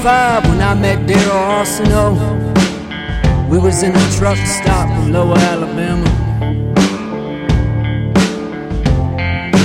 when 0.08 0.62
I 0.62 0.74
met 0.74 1.06
Daryl 1.06 1.60
Arsenault. 1.60 2.16
Oh. 2.18 3.50
We 3.50 3.60
was 3.60 3.84
in 3.84 3.94
a 3.94 4.12
truck 4.18 4.38
stop 4.38 4.90
in 5.00 5.12
Lower 5.12 5.38
Alabama. 5.38 6.06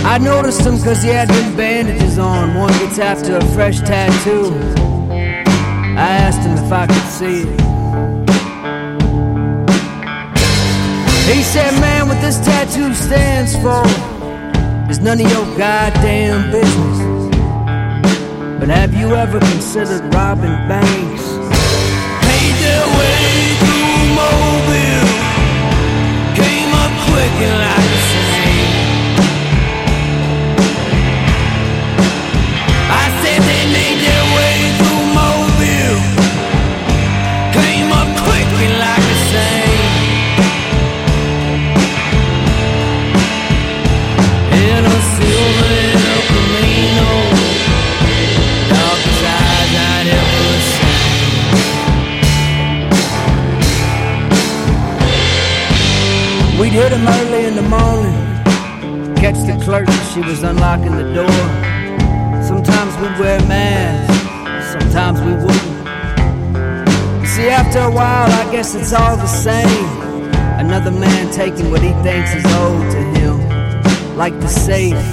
I 0.04 0.18
noticed 0.18 0.62
him 0.62 0.82
cause 0.82 1.00
he 1.00 1.10
had 1.10 1.28
big 1.28 1.56
bandages 1.56 2.18
on. 2.18 2.56
One 2.56 2.72
gets 2.80 2.98
after 2.98 3.36
a 3.36 3.44
fresh 3.54 3.80
tattoo. 3.80 4.52
I 5.96 6.08
asked 6.26 6.40
him 6.40 6.58
if 6.58 6.72
I 6.72 6.86
could 6.88 7.08
see 7.18 7.42
it. 7.42 7.60
He 11.32 11.42
said, 11.42 11.70
man, 11.80 12.08
what 12.08 12.20
this 12.20 12.44
tattoo 12.44 12.92
stands 12.94 13.54
for 13.62 13.84
is 14.90 14.98
none 14.98 15.20
of 15.20 15.30
your 15.30 15.46
goddamn 15.56 16.50
business. 16.50 17.01
But 18.62 18.70
have 18.70 18.94
you 18.94 19.12
ever 19.16 19.40
considered 19.40 20.14
robbing 20.14 20.54
banks? 20.70 21.26
Made 22.30 22.56
their 22.62 22.86
way 22.94 23.58
through 23.58 24.14
Mobile. 24.14 25.10
Came 26.38 26.70
up 26.70 26.92
quick 27.10 27.34
and 27.42 27.58
like 27.58 27.91
hit 56.82 56.92
him 56.92 57.06
early 57.06 57.44
in 57.44 57.54
the 57.54 57.62
morning, 57.62 58.18
catch 59.14 59.38
the 59.46 59.56
clerk 59.62 59.88
as 59.88 60.12
she 60.12 60.20
was 60.20 60.42
unlocking 60.42 60.96
the 60.96 61.08
door. 61.14 61.42
Sometimes 62.42 62.92
we'd 63.00 63.16
wear 63.20 63.38
masks, 63.46 64.72
sometimes 64.72 65.20
we 65.20 65.32
wouldn't. 65.42 65.70
See, 67.28 67.48
after 67.48 67.78
a 67.78 67.90
while, 67.90 68.30
I 68.42 68.50
guess 68.50 68.74
it's 68.74 68.92
all 68.92 69.16
the 69.16 69.28
same. 69.28 69.86
Another 70.58 70.90
man 70.90 71.30
taking 71.30 71.70
what 71.70 71.82
he 71.82 71.92
thinks 72.02 72.34
is 72.34 72.44
owed 72.46 72.90
to 72.96 73.02
him, 73.16 74.16
like 74.16 74.34
the 74.40 74.48
safe 74.48 75.04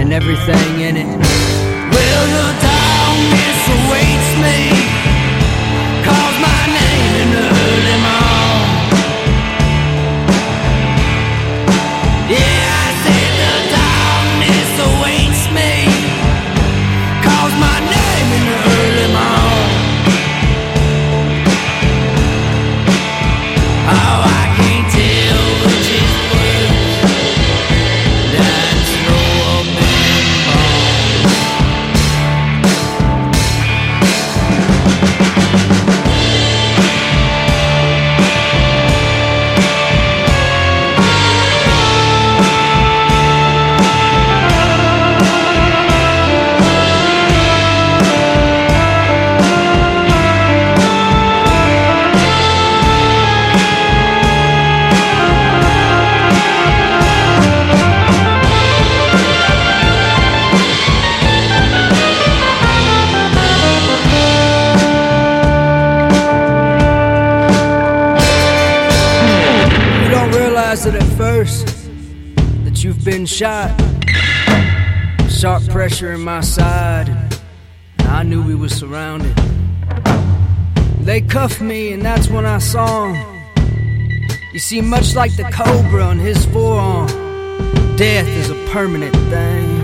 and 0.00 0.10
everything 0.10 0.80
in 0.80 0.96
it. 0.96 1.18
Well, 1.92 2.24
the 2.36 2.48
darkness 2.64 3.60
awaits 3.76 4.16
me. 4.16 4.21
shot. 73.42 73.70
Sharp 75.28 75.64
pressure 75.68 76.12
in 76.12 76.20
my 76.20 76.42
side, 76.42 77.08
and 77.08 78.08
I 78.08 78.22
knew 78.22 78.40
we 78.40 78.54
were 78.54 78.68
surrounded. 78.68 79.34
They 81.00 81.22
cuffed 81.22 81.60
me, 81.60 81.92
and 81.92 82.04
that's 82.04 82.28
when 82.28 82.46
I 82.46 82.58
saw 82.58 83.12
him. 83.12 83.42
You 84.52 84.60
see, 84.60 84.80
much 84.80 85.16
like 85.16 85.34
the 85.36 85.42
cobra 85.52 86.04
on 86.04 86.20
his 86.20 86.46
forearm, 86.46 87.08
death 87.96 88.28
is 88.28 88.50
a 88.50 88.58
permanent 88.70 89.16
thing. 89.32 89.81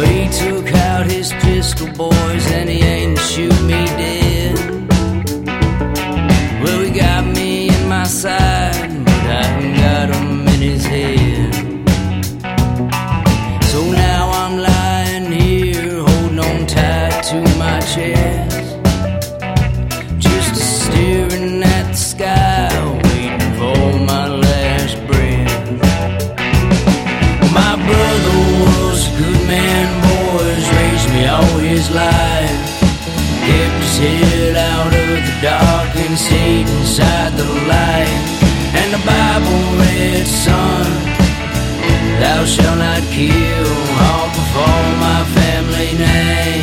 But 0.00 0.08
he 0.08 0.28
took 0.30 0.72
out 0.72 1.04
his 1.10 1.30
pistol, 1.30 1.86
boys, 1.88 2.46
and 2.52 2.70
he 2.70 2.80
aimed 2.80 3.18
to 3.18 3.22
shoot 3.22 3.62
me 3.64 3.84
dead. 4.00 4.56
Well, 6.62 6.80
he 6.80 6.90
got 6.90 7.26
me 7.26 7.68
in 7.68 7.86
my 7.86 8.04
side. 8.04 8.49
And 36.10 36.18
stayed 36.18 36.68
inside 36.68 37.32
the 37.36 37.44
light. 37.44 38.20
And 38.80 38.92
the 38.92 39.02
Bible 39.06 39.62
read, 39.78 40.26
son, 40.26 40.86
thou 42.20 42.44
shalt 42.44 42.78
not 42.78 43.02
kill, 43.14 43.70
all 44.06 44.28
before 44.38 44.84
my 45.06 45.22
family 45.38 45.92
name. 45.98 46.59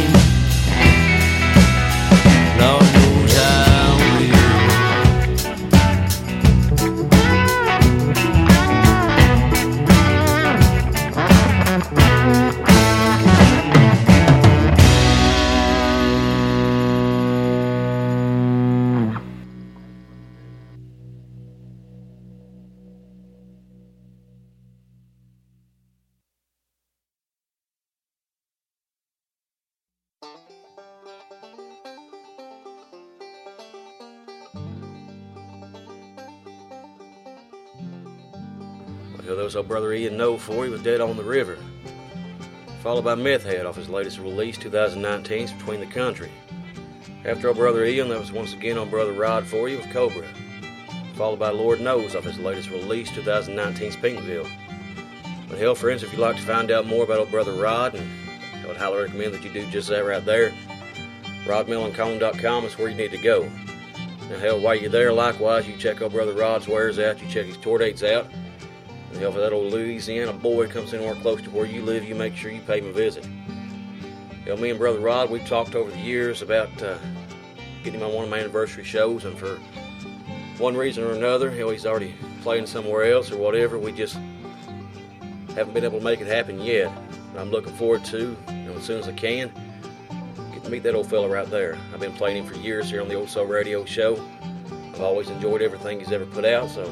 Brother 39.98 40.16
No 40.16 40.38
for 40.38 40.64
he 40.64 40.70
was 40.70 40.84
dead 40.84 41.02
on 41.02 41.18
the 41.18 41.24
river. 41.24 41.58
Followed 42.84 43.04
by 43.04 43.16
Meth 43.16 43.44
Head 43.44 43.66
off 43.66 43.78
his 43.78 43.90
latest 43.90 44.20
release, 44.20 44.56
2019's 44.56 45.54
Between 45.54 45.80
the 45.80 45.88
Country. 45.88 46.30
After 47.26 47.48
old 47.48 47.58
brother 47.58 47.84
Ian, 47.84 48.10
that 48.10 48.20
was 48.20 48.32
once 48.32 48.54
again 48.54 48.78
on 48.78 48.92
brother 48.92 49.14
Rod 49.14 49.44
for 49.48 49.68
you 49.68 49.78
with 49.78 49.92
Cobra. 49.92 50.28
Followed 51.16 51.40
by 51.40 51.50
Lord 51.50 51.82
Knows 51.82 52.16
off 52.16 52.26
his 52.26 52.38
latest 52.38 52.70
release, 52.70 53.10
2019's 53.10 53.96
Pinkville. 53.96 54.48
But 55.50 55.58
hell, 55.58 55.74
friends, 55.74 56.04
if 56.04 56.12
you'd 56.12 56.22
like 56.22 56.36
to 56.36 56.44
find 56.44 56.70
out 56.70 56.86
more 56.86 57.04
about 57.04 57.18
old 57.18 57.32
brother 57.32 57.54
Rod, 57.54 57.96
and 57.96 58.08
I 58.64 58.68
would 58.68 58.78
highly 58.78 59.02
recommend 59.02 59.34
that 59.34 59.44
you 59.44 59.52
do 59.52 59.66
just 59.72 59.90
that 59.90 60.06
right 60.06 60.24
there, 60.24 60.54
rodmelancon.com 61.46 62.66
is 62.66 62.78
where 62.78 62.90
you 62.90 62.96
need 62.96 63.12
to 63.12 63.18
go. 63.18 63.50
Now, 64.30 64.38
hell, 64.38 64.60
while 64.60 64.76
you're 64.76 64.92
there, 64.92 65.12
likewise, 65.12 65.68
you 65.68 65.76
check 65.76 66.04
old 66.04 66.12
brother 66.12 66.34
Rod's 66.34 66.68
wares 66.68 67.00
out, 67.00 67.20
you 67.20 67.28
check 67.28 67.48
his 67.48 67.58
tour 67.58 67.80
dates 67.80 68.04
out. 68.04 68.28
And 69.10 69.18
hell, 69.18 69.30
if 69.30 69.36
that 69.36 69.54
old 69.54 69.72
Louisiana 69.72 70.34
boy 70.34 70.68
comes 70.68 70.94
anywhere 70.94 71.16
close 71.16 71.42
to 71.42 71.50
where 71.50 71.66
you 71.66 71.82
live, 71.82 72.08
you 72.08 72.16
make 72.16 72.36
sure 72.36 72.52
you 72.52 72.62
pay 72.62 72.80
him 72.80 72.88
a 72.88 72.92
visit. 72.92 73.26
You 74.46 74.54
know, 74.54 74.58
me 74.58 74.70
and 74.70 74.80
brother 74.80 75.00
Rod, 75.00 75.30
we've 75.30 75.46
talked 75.46 75.76
over 75.76 75.92
the 75.92 76.00
years 76.00 76.42
about 76.42 76.70
uh, 76.82 76.98
getting 77.84 78.00
him 78.00 78.08
on 78.08 78.14
one 78.14 78.24
of 78.26 78.30
my 78.30 78.40
anniversary 78.40 78.84
shows, 78.84 79.26
and 79.26 79.38
for 79.38 79.60
one 80.58 80.76
reason 80.76 81.04
or 81.04 81.12
another, 81.12 81.52
hell, 81.52 81.70
he's 81.70 81.86
already 81.86 82.16
playing 82.42 82.66
somewhere 82.66 83.12
else 83.12 83.32
or 83.32 83.38
whatever. 83.38 83.78
We 83.78 83.92
just 83.92 84.18
haven't 85.56 85.74
been 85.74 85.84
able 85.84 86.00
to 86.00 86.04
make 86.06 86.22
it 86.22 86.28
happen 86.28 86.62
yet. 86.62 86.92
But 87.34 87.42
I'm 87.42 87.52
looking 87.52 87.74
forward 87.74 88.06
to, 88.06 88.38
you 88.50 88.54
know, 88.54 88.74
as 88.78 88.84
soon 88.84 89.00
as 89.00 89.08
I 89.08 89.12
can, 89.12 89.52
get 90.54 90.64
to 90.64 90.70
meet 90.70 90.84
that 90.84 90.96
old 90.96 91.10
fella 91.10 91.28
right 91.28 91.50
there. 91.50 91.78
I've 91.94 92.00
been 92.00 92.14
playing 92.14 92.38
him 92.38 92.46
for 92.46 92.56
years 92.56 92.90
here 92.90 93.02
on 93.02 93.08
the 93.08 93.16
Old 93.16 93.30
Soul 93.30 93.46
Radio 93.46 93.86
Show. 93.86 94.24
I've 94.94 95.02
always 95.02 95.30
enjoyed 95.30 95.62
everything 95.62 96.00
he's 96.00 96.12
ever 96.12 96.26
put 96.26 96.46
out, 96.46 96.70
so 96.70 96.92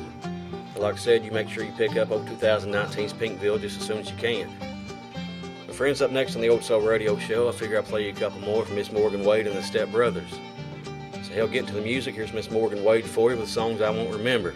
like 0.78 0.96
I 0.96 0.98
said, 0.98 1.24
you 1.24 1.32
make 1.32 1.50
sure 1.50 1.64
you 1.64 1.72
pick 1.72 1.96
up 1.96 2.12
old 2.12 2.26
2019's 2.28 3.14
Pinkville 3.14 3.60
just 3.60 3.80
as 3.80 3.88
soon 3.88 4.00
as 4.00 4.10
you 4.10 4.18
can. 4.18 4.50
My 5.68 5.74
friends, 5.74 6.02
up 6.02 6.12
next 6.12 6.36
on 6.36 6.42
the 6.42 6.50
Old 6.50 6.64
Soul 6.64 6.82
Radio 6.82 7.18
Show, 7.18 7.48
I 7.48 7.52
figure 7.52 7.78
I'll 7.78 7.84
play 7.84 8.06
you 8.06 8.12
a 8.12 8.16
couple 8.16 8.40
more 8.42 8.66
from 8.66 8.76
Miss 8.76 8.92
Morgan 8.92 9.24
Wade 9.24 9.48
and 9.48 9.56
the 9.56 9.64
Step 9.64 9.90
Brothers. 9.92 10.40
So, 11.24 11.34
hell, 11.34 11.48
getting 11.48 11.68
to 11.68 11.74
the 11.74 11.82
music, 11.82 12.16
here's 12.16 12.34
Miss 12.34 12.52
Morgan 12.52 12.84
Wade 12.84 13.06
for 13.06 13.32
you 13.32 13.38
with 13.38 13.50
songs 13.50 13.82
I 13.82 13.90
won't 13.90 14.12
remember. 14.12 14.54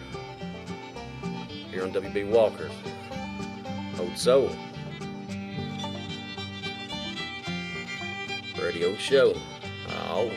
Here 1.70 1.82
on 1.82 1.92
WB 1.92 2.28
Walker's 2.28 2.72
Old 3.98 4.16
Soul 4.16 4.50
Radio 8.58 8.94
Show. 8.96 9.34
Oh. 9.88 10.30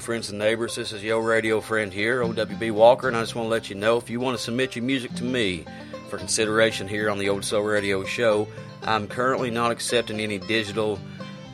Friends 0.00 0.30
and 0.30 0.38
neighbors? 0.38 0.76
This 0.76 0.92
is 0.92 1.04
your 1.04 1.22
radio 1.22 1.60
friend 1.60 1.92
here, 1.92 2.22
OWB 2.22 2.72
Walker, 2.72 3.06
and 3.06 3.16
I 3.16 3.20
just 3.20 3.34
want 3.34 3.46
to 3.46 3.50
let 3.50 3.68
you 3.68 3.76
know 3.76 3.98
if 3.98 4.08
you 4.08 4.18
want 4.18 4.36
to 4.36 4.42
submit 4.42 4.74
your 4.74 4.84
music 4.84 5.14
to 5.16 5.24
me 5.24 5.66
for 6.08 6.16
consideration 6.16 6.88
here 6.88 7.10
on 7.10 7.18
the 7.18 7.28
Old 7.28 7.44
Soul 7.44 7.62
Radio 7.62 8.02
Show, 8.04 8.48
I'm 8.82 9.06
currently 9.06 9.50
not 9.50 9.70
accepting 9.70 10.18
any 10.18 10.38
digital 10.38 10.98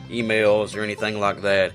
emails 0.09 0.77
or 0.77 0.81
anything 0.81 1.19
like 1.19 1.41
that. 1.41 1.73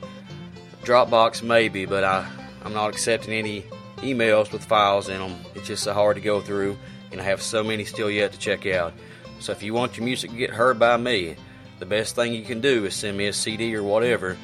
Dropbox 0.83 1.43
maybe, 1.43 1.85
but 1.85 2.05
I, 2.05 2.27
I'm 2.65 2.73
not 2.73 2.89
accepting 2.89 3.35
any 3.35 3.63
emails 3.99 4.51
with 4.51 4.65
files 4.65 5.11
in 5.11 5.19
them. 5.19 5.37
It's 5.55 5.69
just 5.69 5.83
so 5.83 5.93
hard 5.93 6.17
to 6.17 6.23
go 6.23 6.41
through, 6.41 6.79
and 7.11 7.21
I 7.21 7.25
have 7.25 7.43
so 7.43 7.63
many 7.63 7.85
still 7.85 8.11
yet 8.11 8.33
to 8.33 8.39
check 8.39 8.67
out. 8.67 8.95
So 9.41 9.53
if 9.53 9.63
you 9.63 9.75
want 9.75 9.99
your 9.99 10.07
music 10.07 10.31
to 10.31 10.37
get 10.37 10.51
heard 10.51 10.79
by 10.79 10.97
me, 10.97 11.37
the 11.81 11.87
best 11.87 12.15
thing 12.15 12.33
you 12.33 12.45
can 12.45 12.63
do 12.63 12.87
is 12.87 12.95
send 12.95 13.19
me 13.19 13.27
a 13.27 13.33
CD 13.33 13.77
or 13.77 13.83
whatever 13.83 14.39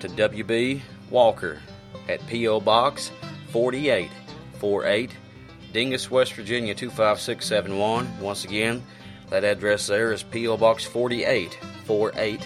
to 0.00 0.08
WB 0.08 0.80
Walker 1.14 1.60
at 2.08 2.26
P.O. 2.26 2.58
Box 2.58 3.12
4848, 3.52 5.10
Dingess, 5.72 6.10
West 6.10 6.32
Virginia 6.32 6.74
25671. 6.74 8.20
Once 8.20 8.44
again, 8.44 8.82
that 9.30 9.44
address 9.44 9.86
there 9.86 10.12
is 10.12 10.24
P.O. 10.24 10.56
Box 10.56 10.84
4848, 10.84 12.40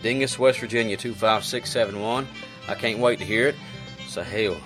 Dingess, 0.00 0.38
West 0.38 0.60
Virginia 0.60 0.96
25671. 0.96 2.28
I 2.68 2.74
can't 2.74 3.00
wait 3.00 3.18
to 3.18 3.24
hear 3.24 3.48
it. 3.48 3.56
So, 4.06 4.22
hell, 4.22 4.56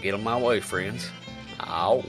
get 0.00 0.14
on 0.14 0.24
my 0.24 0.40
way, 0.40 0.60
friends. 0.60 1.10
Ow. 1.60 2.02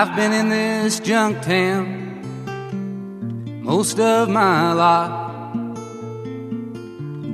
I've 0.00 0.16
been 0.16 0.32
in 0.32 0.48
this 0.48 0.98
junk 0.98 1.42
town 1.42 2.22
most 3.62 4.00
of 4.00 4.30
my 4.30 4.72
life, 4.72 5.54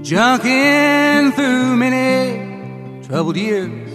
junking 0.02 1.32
through 1.36 1.76
many 1.76 3.06
troubled 3.06 3.36
years, 3.36 3.88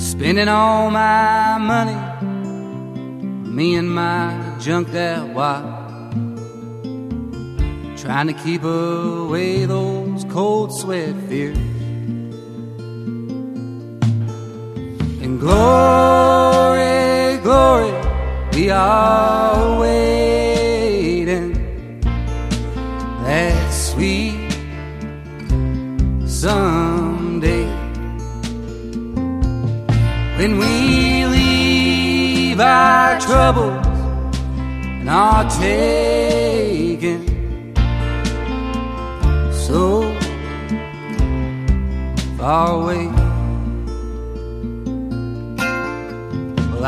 spending 0.00 0.46
all 0.46 0.92
my 0.92 1.58
money, 1.58 1.98
me 3.50 3.74
and 3.74 3.92
my 3.92 4.58
junked 4.60 4.94
out 4.94 5.28
wife, 5.30 5.64
trying 8.00 8.28
to 8.28 8.34
keep 8.44 8.62
away 8.62 9.64
those 9.64 10.24
cold 10.26 10.72
sweat 10.72 11.16
fears. 11.28 11.77
Glory, 15.38 17.38
glory, 17.44 17.92
we 18.52 18.70
are 18.70 19.78
waiting. 19.78 21.52
That 23.22 23.72
sweet 23.72 24.50
someday. 26.26 27.66
When 30.38 30.58
we 30.58 31.26
leave 31.26 32.58
our 32.58 33.20
troubles 33.20 33.86
and 34.26 35.08
are 35.08 35.48
taken 35.48 37.20
so 39.52 40.02
far 42.36 42.82
away. 42.82 43.07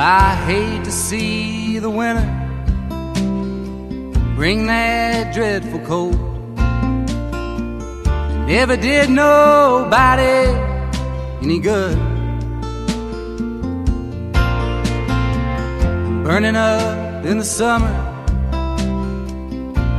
I 0.03 0.34
hate 0.46 0.84
to 0.84 0.90
see 0.90 1.78
the 1.78 1.90
winter 1.90 2.24
bring 4.34 4.66
that 4.66 5.34
dreadful 5.34 5.80
cold. 5.80 6.18
Never 8.48 8.78
did 8.78 9.11
nobody 9.11 10.48
any 11.42 11.59
good. 11.59 11.98
Burning 16.24 16.57
up 16.57 17.26
in 17.26 17.36
the 17.36 17.44
summer, 17.44 17.92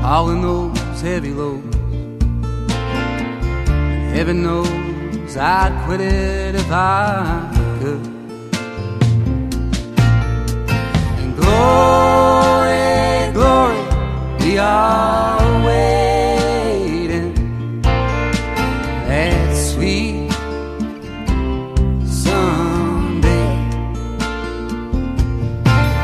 hauling 0.02 0.42
those 0.42 1.02
heavy 1.02 1.32
loads. 1.32 1.76
Heaven 4.16 4.42
knows 4.42 5.38
I'd 5.38 5.80
quit 5.86 6.02
it 6.02 6.56
if 6.56 6.72
I 6.72 7.78
could. 7.80 8.21
Glory, 11.42 13.32
glory, 13.38 13.84
we 14.40 14.58
are 14.58 15.66
waiting. 15.66 17.34
That 19.08 19.50
sweet 19.56 20.32
someday. 22.06 23.52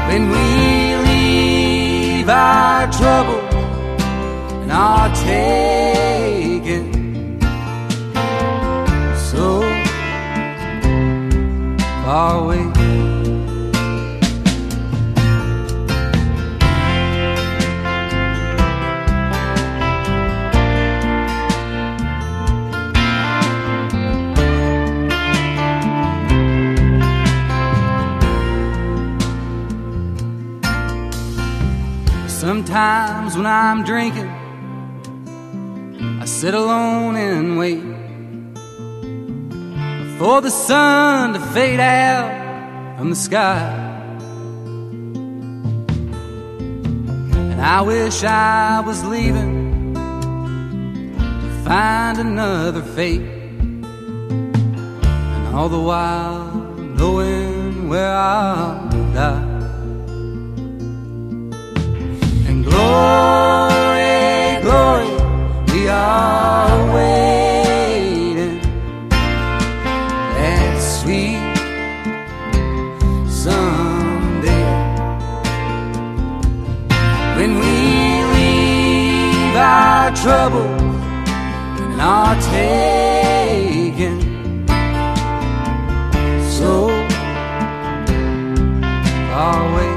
When 0.10 0.24
we 0.34 0.46
leave 1.10 2.30
our 2.30 2.92
trouble 2.92 3.42
and 4.62 4.72
are 4.72 5.10
taken 5.16 6.84
so 9.32 9.62
far 12.04 12.44
away. 12.44 12.77
Sometimes 32.68 33.38
when 33.38 33.46
I'm 33.46 33.86
drinking, 33.86 34.28
I 36.22 36.26
sit 36.26 36.54
alone 36.54 37.16
and 37.16 37.58
wait 37.58 37.82
for 40.20 40.42
the 40.42 40.52
sun 40.52 41.32
to 41.32 41.40
fade 41.40 41.80
out 41.80 42.98
from 42.98 43.10
the 43.10 43.16
sky. 43.16 43.70
And 47.54 47.62
I 47.62 47.80
wish 47.84 48.26
I 48.26 48.82
was 48.82 49.02
leaving 49.06 49.94
to 49.94 51.64
find 51.64 52.18
another 52.18 52.82
fate. 52.82 53.22
And 53.22 53.86
all 55.56 55.70
the 55.70 55.80
while 55.80 56.54
knowing 56.98 57.88
where 57.88 58.12
I'll 58.12 58.90
die. 59.14 59.47
Glory, 62.70 64.62
glory, 64.66 65.14
we 65.72 65.88
are 65.88 66.94
waiting. 66.96 68.60
That 70.38 70.76
sweet 70.80 71.42
someday. 73.30 74.70
When 77.38 77.52
we 77.64 77.78
leave 78.36 79.56
our 79.56 80.12
and 81.82 82.02
are 82.02 82.36
taken 82.42 84.16
so 86.58 86.90
far 89.30 89.97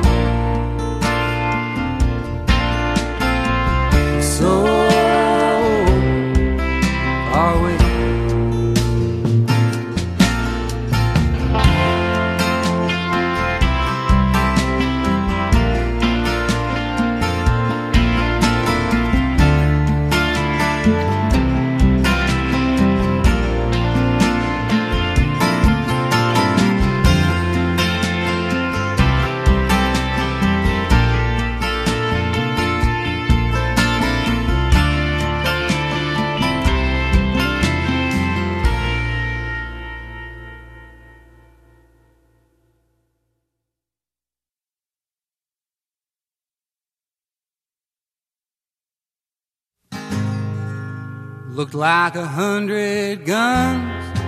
looked 51.60 51.74
like 51.74 52.16
a 52.16 52.24
hundred 52.24 53.26
guns 53.26 54.18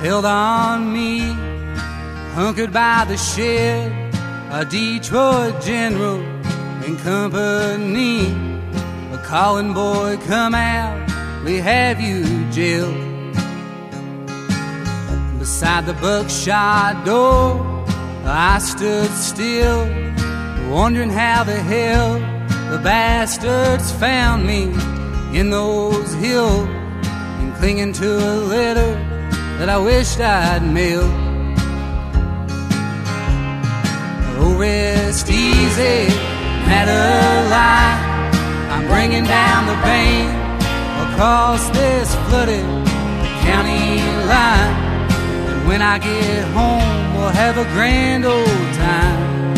held 0.00 0.24
on 0.24 0.92
me, 0.92 1.18
hunkered 2.38 2.72
by 2.72 3.04
the 3.08 3.16
shed, 3.16 3.90
a 4.52 4.64
Detroit 4.64 5.60
general 5.60 6.20
and 6.84 6.96
company. 7.00 8.26
A 9.12 9.20
calling 9.24 9.74
boy, 9.74 10.16
come 10.28 10.54
out, 10.54 10.96
we 11.44 11.56
have 11.56 12.00
you 12.00 12.22
jailed. 12.52 12.94
Beside 15.40 15.86
the 15.86 15.94
buckshot 15.94 17.04
door, 17.04 17.84
I 18.24 18.60
stood 18.60 19.10
still, 19.10 19.80
wondering 20.70 21.10
how 21.10 21.42
the 21.42 21.60
hell 21.60 22.12
the 22.70 22.78
bastards 22.78 23.90
found 23.90 24.46
me 24.46 24.72
in 25.36 25.50
those 25.50 26.14
hills 26.14 26.75
clinging 27.58 27.92
to 27.94 28.18
a 28.18 28.34
letter 28.36 28.92
that 29.58 29.68
I 29.68 29.78
wished 29.78 30.20
I'd 30.20 30.62
mailed. 30.62 31.10
Oh, 34.38 34.54
rest 34.58 35.30
easy, 35.30 36.12
Madeline. 36.68 37.98
I'm 38.72 38.86
bringing 38.86 39.24
down 39.24 39.66
the 39.66 39.78
pain 39.88 40.28
across 41.06 41.68
this 41.70 42.14
flooded 42.28 42.66
county 43.48 44.04
line. 44.28 44.76
And 45.48 45.66
when 45.66 45.80
I 45.80 45.98
get 45.98 46.44
home, 46.52 47.14
we'll 47.16 47.36
have 47.44 47.56
a 47.56 47.64
grand 47.72 48.26
old 48.26 48.68
time. 48.84 49.54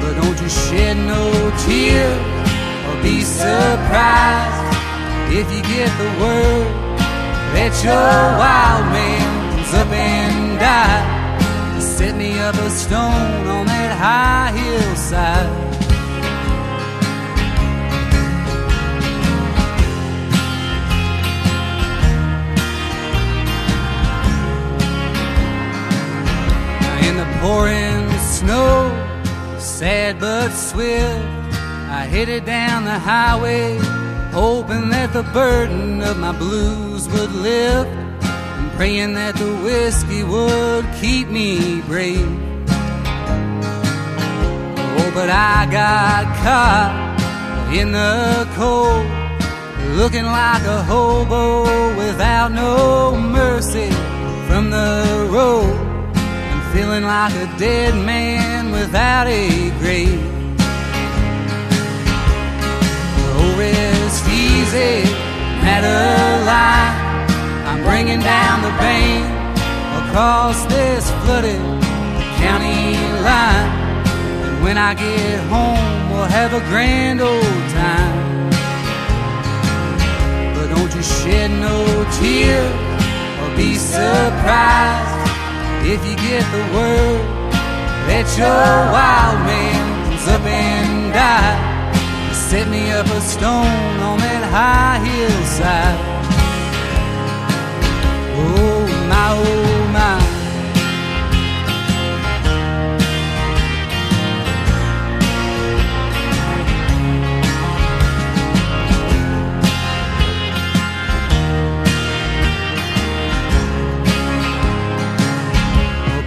But 0.00 0.14
don't 0.20 0.40
you 0.40 0.48
shed 0.48 0.96
no 0.96 1.24
tears 1.66 2.22
or 2.86 3.02
be 3.02 3.22
surprised 3.22 4.67
if 5.30 5.46
you 5.54 5.62
get 5.62 5.90
the 5.98 6.10
word 6.22 6.68
that 7.54 7.72
your 7.84 8.38
wild 8.38 8.92
man 8.92 9.38
up 9.74 9.88
and 9.88 10.58
died. 10.58 11.82
Set 11.82 12.16
me 12.16 12.38
up 12.38 12.54
a 12.54 12.70
stone 12.70 13.46
on 13.46 13.66
that 13.66 13.92
high 13.98 14.50
hillside. 14.56 15.68
in 27.06 27.16
the 27.16 27.38
pouring 27.40 28.10
snow, 28.20 28.90
sad 29.58 30.18
but 30.18 30.50
swift. 30.50 31.24
I 31.90 32.04
headed 32.10 32.44
down 32.44 32.84
the 32.84 32.98
highway, 32.98 33.78
hoping 34.38 34.88
that 34.88 35.12
the 35.12 35.24
burden 35.40 36.00
of 36.00 36.16
my 36.16 36.30
blues 36.30 37.08
would 37.08 37.32
lift, 37.32 37.90
and 37.90 38.70
praying 38.78 39.12
that 39.14 39.34
the 39.34 39.52
whiskey 39.64 40.22
would 40.22 40.86
keep 41.00 41.26
me 41.26 41.80
brave. 41.90 42.30
Oh, 44.98 45.10
but 45.12 45.28
I 45.28 45.66
got 45.80 46.24
caught 46.44 46.94
in 47.74 47.90
the 47.90 48.46
cold, 48.54 49.06
looking 50.00 50.28
like 50.40 50.62
a 50.62 50.84
hobo 50.84 51.96
without 51.96 52.52
no 52.52 53.16
mercy 53.18 53.90
from 54.46 54.70
the 54.70 55.28
road 55.32 55.74
and 56.50 56.60
feeling 56.72 57.02
like 57.02 57.34
a 57.34 57.48
dead 57.58 57.92
man 58.06 58.70
without 58.70 59.26
a 59.26 59.70
grave. 59.80 60.22
Oh, 63.40 63.56
rest 63.58 63.97
easy, 64.68 65.02
Madeline. 65.64 66.92
I'm 67.68 67.82
bringing 67.82 68.20
down 68.20 68.62
the 68.62 68.74
pain 68.78 69.24
across 70.02 70.64
this 70.66 71.10
flooded 71.22 71.60
county 72.36 72.96
line. 73.24 73.70
And 74.44 74.62
when 74.62 74.76
I 74.76 74.94
get 74.94 75.40
home, 75.48 76.10
we'll 76.10 76.30
have 76.38 76.52
a 76.52 76.60
grand 76.70 77.20
old 77.20 77.62
time. 77.72 78.50
But 80.54 80.66
don't 80.74 80.94
you 80.94 81.02
shed 81.02 81.50
no 81.50 81.76
tears 82.20 82.72
or 83.40 83.56
be 83.56 83.74
surprised 83.74 85.30
if 85.86 86.00
you 86.06 86.16
get 86.16 86.44
the 86.52 86.64
word 86.76 87.24
that 88.08 88.26
your 88.36 88.68
wild 88.92 89.38
man 89.46 90.10
comes 90.10 90.28
up 90.28 90.42
and 90.42 91.12
died. 91.14 91.67
Set 92.48 92.66
me 92.70 92.90
up 92.92 93.06
a 93.08 93.20
stone 93.20 94.00
on 94.00 94.18
that 94.20 94.42
high 94.50 94.98
hillside. 95.04 96.00
Oh 98.38 98.86
my, 99.10 99.28
oh 99.36 99.88
my. 99.92 100.38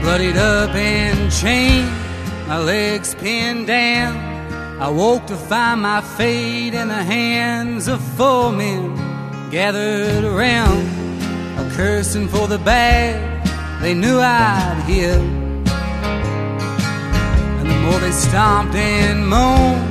bloodied 0.01 0.37
up 0.37 0.75
and 0.75 1.31
chained, 1.31 1.89
my 2.47 2.59
legs 2.59 3.15
pinned 3.15 3.65
down. 3.65 4.30
I 4.81 4.89
woke 4.89 5.27
to 5.27 5.35
find 5.35 5.83
my 5.83 6.01
fate 6.01 6.73
in 6.73 6.87
the 6.87 7.03
hands 7.03 7.87
of 7.87 8.01
four 8.17 8.51
men 8.51 8.95
gathered 9.51 10.23
around, 10.23 10.79
a 11.59 11.69
cursing 11.75 12.27
for 12.27 12.47
the 12.47 12.57
bad 12.57 13.13
they 13.83 13.93
knew 13.93 14.17
I'd 14.17 14.83
hear. 14.87 15.19
And 17.59 17.69
the 17.69 17.75
more 17.75 17.99
they 17.99 18.09
stomped 18.09 18.73
and 18.73 19.27
moaned, 19.27 19.83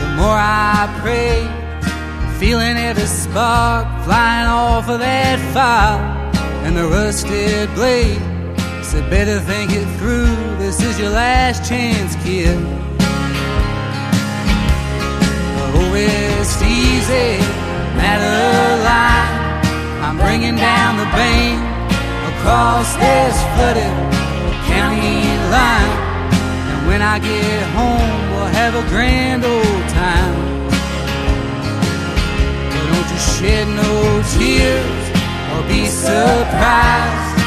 the 0.00 0.06
more 0.14 0.38
I 0.38 0.86
prayed, 1.02 2.38
feeling 2.38 2.76
every 2.76 3.06
spark 3.06 3.84
flying 4.04 4.46
off 4.46 4.88
of 4.88 5.00
that 5.00 5.40
fire 5.52 5.98
and 6.64 6.76
the 6.76 6.86
rusted 6.86 7.68
blade 7.74 8.22
said, 8.84 9.10
better 9.10 9.40
think 9.40 9.72
it 9.72 9.88
through. 9.98 10.36
This 10.58 10.80
is 10.80 11.00
your 11.00 11.10
last 11.10 11.68
chance, 11.68 12.14
kid. 12.22 12.79
Oh, 15.82 15.94
it's 15.96 16.60
easy, 16.60 17.40
Madeline. 17.96 19.32
I'm 20.04 20.18
bringing 20.18 20.56
down 20.56 20.98
the 20.98 21.08
bane 21.16 21.64
across 22.36 22.88
this 23.00 23.34
flooded 23.56 23.96
county 24.68 25.24
line. 25.48 25.96
And 26.70 26.86
when 26.86 27.00
I 27.00 27.18
get 27.18 27.62
home, 27.72 28.20
we'll 28.30 28.52
have 28.60 28.74
a 28.76 28.84
grand 28.92 29.42
old 29.42 29.84
time. 29.88 30.36
But 32.68 32.84
don't 32.92 33.08
you 33.14 33.20
shed 33.32 33.66
no 33.72 34.20
tears 34.36 35.04
or 35.52 35.60
be 35.64 35.86
surprised 35.86 37.40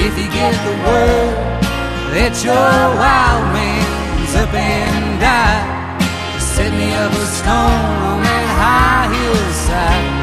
if 0.00 0.12
you 0.16 0.28
get 0.32 0.56
the 0.64 0.74
word 0.88 1.36
that 2.16 2.32
your 2.42 2.72
wild 2.96 3.44
man's 3.52 4.34
up 4.40 4.54
and 4.54 5.20
died. 5.20 5.83
Set 6.54 6.72
me 6.72 6.92
up 6.94 7.10
a 7.10 7.26
stone 7.26 7.50
on 7.50 8.22
that 8.22 8.46
high 8.60 9.12
hillside. 9.12 10.13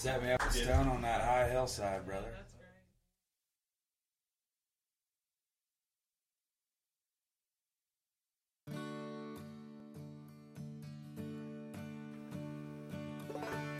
Set 0.00 0.22
me 0.22 0.30
up 0.30 0.40
a 0.40 0.50
stone 0.50 0.88
on 0.88 1.02
that 1.02 1.20
high 1.20 1.46
hillside, 1.50 2.06
brother. 2.06 2.34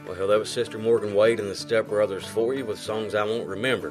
Well, 0.05 0.14
hell, 0.14 0.27
that 0.27 0.39
was 0.39 0.51
Sister 0.51 0.77
Morgan 0.79 1.14
Wade 1.14 1.41
and 1.41 1.51
the 1.51 1.55
Step 1.55 1.89
Brothers 1.89 2.27
for 2.27 2.53
you 2.53 2.66
with 2.66 2.79
songs 2.79 3.14
I 3.14 3.25
won't 3.25 3.49
remember. 3.49 3.91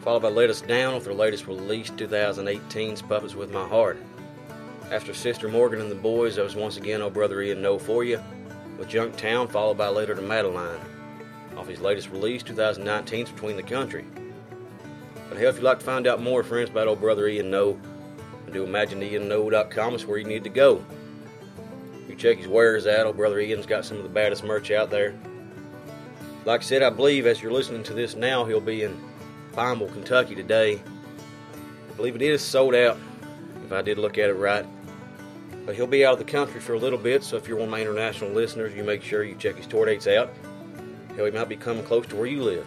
Followed 0.00 0.20
by 0.20 0.28
Let 0.28 0.50
Us 0.50 0.60
Down 0.60 0.94
with 0.94 1.04
their 1.06 1.14
latest 1.14 1.46
release, 1.46 1.88
2018's 1.88 3.00
Puppets 3.00 3.34
with 3.34 3.50
My 3.50 3.66
Heart. 3.66 3.96
After 4.90 5.14
Sister 5.14 5.48
Morgan 5.48 5.80
and 5.80 5.90
the 5.90 5.94
Boys, 5.94 6.36
that 6.36 6.44
was 6.44 6.54
once 6.54 6.76
again 6.76 7.00
Oh 7.00 7.08
Brother 7.08 7.40
Ian 7.40 7.62
Noe 7.62 7.78
for 7.78 8.04
you, 8.04 8.22
with 8.76 8.90
Junktown, 8.90 9.48
followed 9.50 9.78
by 9.78 9.88
Letter 9.88 10.14
to 10.14 10.20
Madeline. 10.20 10.91
Off 11.62 11.68
his 11.68 11.80
latest 11.80 12.10
release, 12.10 12.42
2019's 12.42 13.30
Between 13.30 13.54
the 13.54 13.62
Country. 13.62 14.04
But 15.28 15.38
hell, 15.38 15.50
if 15.50 15.54
you'd 15.54 15.62
like 15.62 15.78
to 15.78 15.84
find 15.84 16.08
out 16.08 16.20
more, 16.20 16.42
friends, 16.42 16.70
about 16.70 16.88
old 16.88 17.00
brother 17.00 17.28
Ian 17.28 17.52
Noe, 17.52 17.78
do 18.50 18.64
imagine 18.64 19.00
ImagineIanNo.com 19.00 19.94
is 19.94 20.04
where 20.04 20.18
you 20.18 20.24
need 20.24 20.42
to 20.42 20.50
go. 20.50 20.84
You 22.08 22.16
check 22.16 22.38
his 22.38 22.48
wares 22.48 22.88
out. 22.88 23.06
Old 23.06 23.16
brother 23.16 23.38
Ian's 23.38 23.64
got 23.64 23.84
some 23.84 23.98
of 23.98 24.02
the 24.02 24.08
baddest 24.08 24.42
merch 24.42 24.72
out 24.72 24.90
there. 24.90 25.14
Like 26.44 26.62
I 26.62 26.64
said, 26.64 26.82
I 26.82 26.90
believe 26.90 27.28
as 27.28 27.40
you're 27.40 27.52
listening 27.52 27.84
to 27.84 27.94
this 27.94 28.16
now, 28.16 28.44
he'll 28.44 28.60
be 28.60 28.82
in 28.82 29.00
Pineville, 29.52 29.86
Kentucky 29.86 30.34
today. 30.34 30.82
I 30.82 31.94
believe 31.94 32.16
it 32.16 32.22
is 32.22 32.42
sold 32.42 32.74
out, 32.74 32.98
if 33.64 33.70
I 33.70 33.82
did 33.82 33.98
look 33.98 34.18
at 34.18 34.30
it 34.30 34.34
right. 34.34 34.66
But 35.64 35.76
he'll 35.76 35.86
be 35.86 36.04
out 36.04 36.14
of 36.14 36.18
the 36.18 36.24
country 36.24 36.60
for 36.60 36.74
a 36.74 36.78
little 36.80 36.98
bit, 36.98 37.22
so 37.22 37.36
if 37.36 37.46
you're 37.46 37.56
one 37.56 37.68
of 37.68 37.70
my 37.70 37.80
international 37.80 38.32
listeners, 38.32 38.74
you 38.74 38.82
make 38.82 39.04
sure 39.04 39.22
you 39.22 39.36
check 39.36 39.54
his 39.54 39.68
tour 39.68 39.86
dates 39.86 40.08
out. 40.08 40.34
Hell, 41.16 41.26
he 41.26 41.30
might 41.30 41.48
be 41.48 41.56
coming 41.56 41.84
close 41.84 42.06
to 42.06 42.16
where 42.16 42.26
you 42.26 42.42
live. 42.42 42.66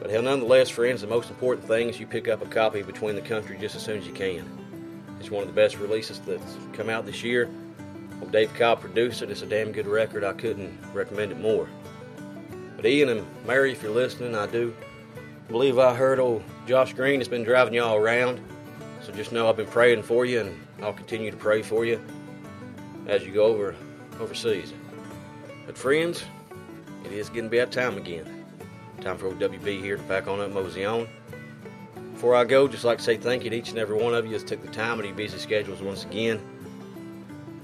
But 0.00 0.10
hell, 0.10 0.22
nonetheless, 0.22 0.68
friends, 0.70 1.02
the 1.02 1.06
most 1.06 1.30
important 1.30 1.66
thing 1.66 1.88
is 1.88 2.00
you 2.00 2.06
pick 2.06 2.26
up 2.26 2.42
a 2.42 2.46
copy 2.46 2.82
Between 2.82 3.14
the 3.14 3.22
Country 3.22 3.56
just 3.58 3.76
as 3.76 3.82
soon 3.82 3.98
as 3.98 4.06
you 4.06 4.12
can. 4.12 4.44
It's 5.20 5.30
one 5.30 5.42
of 5.42 5.48
the 5.48 5.54
best 5.54 5.78
releases 5.78 6.18
that's 6.20 6.56
come 6.72 6.88
out 6.88 7.04
this 7.04 7.22
year. 7.22 7.50
Well, 8.20 8.30
Dave 8.30 8.52
Cobb 8.54 8.80
produced 8.80 9.22
it. 9.22 9.30
It's 9.30 9.42
a 9.42 9.46
damn 9.46 9.72
good 9.72 9.86
record. 9.86 10.24
I 10.24 10.32
couldn't 10.32 10.76
recommend 10.92 11.32
it 11.32 11.38
more. 11.38 11.68
But 12.76 12.86
Ian 12.86 13.10
and 13.10 13.26
Mary, 13.46 13.72
if 13.72 13.82
you're 13.82 13.92
listening, 13.92 14.34
I 14.34 14.46
do 14.46 14.74
believe 15.48 15.78
I 15.78 15.94
heard 15.94 16.18
old 16.18 16.42
Josh 16.66 16.94
Green 16.94 17.20
has 17.20 17.28
been 17.28 17.44
driving 17.44 17.74
y'all 17.74 17.96
around. 17.96 18.40
So 19.02 19.12
just 19.12 19.32
know 19.32 19.48
I've 19.48 19.56
been 19.56 19.66
praying 19.66 20.02
for 20.02 20.24
you, 20.24 20.40
and 20.40 20.60
I'll 20.82 20.92
continue 20.92 21.30
to 21.30 21.36
pray 21.36 21.62
for 21.62 21.84
you 21.84 22.00
as 23.06 23.24
you 23.24 23.32
go 23.32 23.44
over 23.44 23.74
overseas. 24.18 24.72
But 25.66 25.76
friends, 25.76 26.24
it 27.04 27.12
is 27.12 27.28
getting 27.28 27.44
to 27.44 27.50
be 27.50 27.58
that 27.58 27.72
time 27.72 27.96
again. 27.96 28.44
Time 29.00 29.16
for 29.16 29.30
WB 29.32 29.80
here 29.80 29.96
to 29.96 30.02
pack 30.04 30.28
on 30.28 30.40
up 30.40 30.50
mosey 30.50 30.84
on. 30.84 31.08
Before 32.12 32.34
I 32.34 32.44
go, 32.44 32.68
just 32.68 32.84
like 32.84 32.98
to 32.98 33.04
say 33.04 33.16
thank 33.16 33.44
you 33.44 33.50
to 33.50 33.56
each 33.56 33.70
and 33.70 33.78
every 33.78 33.96
one 33.96 34.14
of 34.14 34.26
you 34.26 34.38
that 34.38 34.46
took 34.46 34.60
the 34.60 34.68
time 34.68 34.94
out 34.94 35.00
of 35.00 35.06
your 35.06 35.14
busy 35.14 35.38
schedules 35.38 35.80
once 35.80 36.04
again 36.04 36.40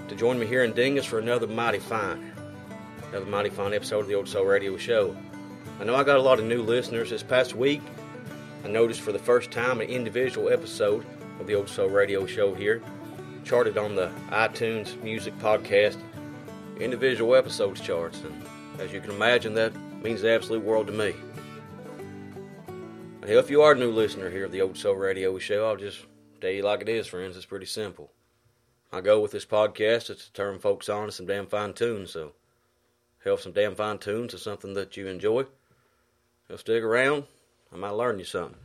to 0.08 0.14
join 0.14 0.38
me 0.38 0.46
here 0.46 0.64
in 0.64 0.72
Dingess 0.72 1.04
for 1.04 1.18
another 1.18 1.46
mighty 1.46 1.78
fine 1.78 2.32
another 3.10 3.26
mighty 3.26 3.50
fine 3.50 3.72
episode 3.72 4.00
of 4.00 4.08
the 4.08 4.14
Old 4.14 4.28
Soul 4.28 4.44
Radio 4.44 4.76
Show. 4.76 5.16
I 5.80 5.84
know 5.84 5.94
I 5.94 6.04
got 6.04 6.16
a 6.16 6.22
lot 6.22 6.38
of 6.38 6.44
new 6.44 6.62
listeners 6.62 7.10
this 7.10 7.22
past 7.22 7.54
week. 7.54 7.82
I 8.64 8.68
noticed 8.68 9.00
for 9.00 9.12
the 9.12 9.18
first 9.18 9.50
time 9.50 9.80
an 9.80 9.88
individual 9.88 10.48
episode 10.48 11.04
of 11.38 11.46
the 11.46 11.54
Old 11.54 11.68
Soul 11.68 11.88
Radio 11.88 12.26
Show 12.26 12.54
here 12.54 12.82
charted 13.44 13.78
on 13.78 13.94
the 13.94 14.10
iTunes 14.30 15.00
Music 15.02 15.38
Podcast 15.38 15.98
individual 16.80 17.34
episodes 17.34 17.80
charts. 17.80 18.22
And 18.22 18.42
as 18.78 18.92
you 18.92 19.00
can 19.00 19.10
imagine, 19.10 19.54
that 19.54 19.74
means 20.02 20.22
the 20.22 20.30
absolute 20.30 20.62
world 20.62 20.86
to 20.86 20.92
me. 20.92 21.14
Hell, 23.26 23.38
if 23.38 23.50
you 23.50 23.62
are 23.62 23.72
a 23.72 23.76
new 23.76 23.90
listener 23.90 24.30
here 24.30 24.44
of 24.44 24.52
the 24.52 24.60
Old 24.60 24.76
Soul 24.76 24.94
Radio 24.94 25.36
Show, 25.38 25.68
I'll 25.68 25.76
just 25.76 26.06
tell 26.40 26.50
you 26.50 26.62
like 26.62 26.82
it 26.82 26.88
is, 26.88 27.06
friends. 27.06 27.36
It's 27.36 27.46
pretty 27.46 27.66
simple. 27.66 28.12
My 28.92 29.00
goal 29.00 29.20
with 29.20 29.32
this 29.32 29.46
podcast 29.46 30.10
is 30.10 30.26
to 30.26 30.32
turn 30.32 30.58
folks 30.60 30.88
on 30.88 31.06
to 31.06 31.12
some 31.12 31.26
damn 31.26 31.46
fine 31.46 31.72
tunes, 31.72 32.12
so 32.12 32.32
Hell, 33.26 33.36
some 33.36 33.50
damn 33.50 33.74
fine 33.74 33.98
tunes 33.98 34.34
is 34.34 34.42
something 34.42 34.74
that 34.74 34.96
you 34.96 35.08
enjoy. 35.08 35.46
You'll 36.48 36.58
stick 36.58 36.84
around. 36.84 37.24
I 37.72 37.76
might 37.76 37.90
learn 37.90 38.20
you 38.20 38.24
something. 38.24 38.60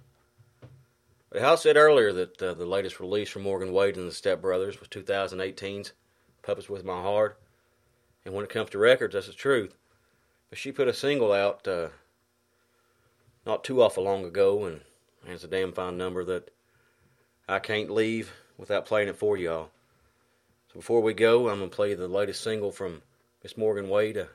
But 1.32 1.42
Hal 1.42 1.58
said 1.58 1.78
earlier 1.78 2.14
that 2.14 2.40
uh, 2.40 2.54
the 2.54 2.68
latest 2.68 3.00
release 3.00 3.28
from 3.28 3.42
Morgan 3.42 3.74
Wade 3.74 3.98
and 3.98 4.08
the 4.08 4.14
Step 4.14 4.40
Brothers 4.40 4.80
was 4.80 4.88
2018's 4.88 5.94
Puppets 6.44 6.70
with 6.70 6.86
My 6.86 7.02
Heart. 7.02 7.40
And 8.24 8.36
when 8.36 8.44
it 8.44 8.52
comes 8.52 8.70
to 8.70 8.78
records, 8.78 9.16
that's 9.16 9.26
the 9.26 9.34
truth. 9.34 9.76
But 10.52 10.60
she 10.60 10.74
put 10.74 10.90
a 10.90 10.94
single 10.94 11.32
out 11.32 11.66
uh, 11.66 11.88
not 13.46 13.64
too 13.64 13.82
awful 13.82 14.04
long 14.04 14.26
ago, 14.26 14.66
and 14.66 14.82
it's 15.26 15.46
a 15.46 15.48
damn 15.48 15.72
fine 15.72 15.98
number 15.98 16.26
that 16.26 16.52
I 17.48 17.60
can't 17.60 17.90
leave 17.90 18.34
without 18.58 18.86
playing 18.86 19.08
it 19.08 19.16
for 19.16 19.38
y'all. 19.38 19.70
So 20.68 20.80
before 20.80 21.02
we 21.02 21.14
go, 21.14 21.48
I'm 21.48 21.60
going 21.60 21.70
to 21.70 21.76
play 21.76 21.94
the 21.94 22.10
latest 22.10 22.44
single 22.44 22.74
from 22.74 23.02
Miss 23.42 23.56
Morgan 23.56 23.88
Wade, 23.88 24.18
a 24.18 24.28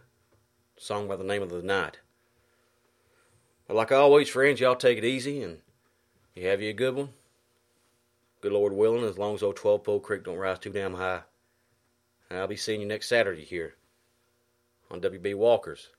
song 0.79 1.07
by 1.07 1.17
the 1.17 1.23
name 1.23 1.43
of 1.43 1.51
the 1.51 1.63
night. 1.63 1.99
But 3.69 3.77
like 3.77 3.93
always, 3.93 4.31
friends, 4.31 4.59
y'all 4.59 4.75
take 4.75 4.97
it 4.97 5.05
easy 5.05 5.43
and 5.43 5.59
you 6.35 6.47
have 6.49 6.63
you 6.63 6.71
a 6.71 6.73
good 6.73 6.95
one. 6.95 7.11
Good 8.41 8.53
Lord 8.53 8.73
willing, 8.73 9.05
as 9.05 9.19
long 9.19 9.35
as 9.35 9.43
old 9.43 9.57
12 9.57 9.85
Pole 9.85 10.01
Creek 10.01 10.25
don't 10.25 10.39
rise 10.39 10.61
too 10.61 10.71
damn 10.71 10.95
high. 10.95 11.23
I'll 12.31 12.47
be 12.47 12.57
seeing 12.57 12.81
you 12.81 12.87
next 12.87 13.09
Saturday 13.09 13.45
here 13.45 13.75
on 14.91 15.03
WB 15.03 15.35
Walker's 15.35 15.91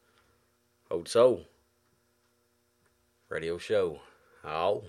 Old 0.90 1.10
Soul 1.10 1.46
Radio 3.30 3.58
Show. 3.58 4.00
Oh. 4.44 4.84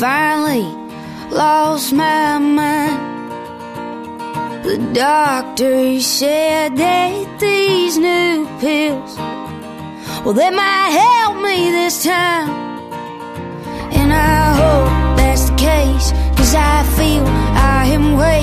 Finally 0.00 0.64
lost 1.30 1.92
my 1.92 2.38
mind. 2.38 2.98
The 4.64 4.78
doctor 4.94 6.00
said 6.00 6.74
that 6.78 7.38
these 7.38 7.98
new 7.98 8.46
pills, 8.60 9.18
well, 10.24 10.32
they 10.32 10.48
might 10.48 10.90
help 11.04 11.42
me 11.42 11.70
this 11.70 12.02
time. 12.02 12.48
And 13.92 14.10
I 14.10 14.54
hope 14.62 15.18
that's 15.18 15.50
the 15.50 15.56
case, 15.56 16.12
cause 16.34 16.54
I 16.54 16.82
feel 16.96 17.26
I 17.76 17.84
am 17.96 18.16
wasting 18.16 18.39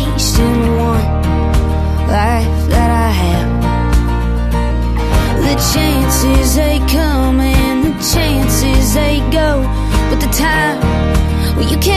you 11.69 11.77
can't 11.79 11.96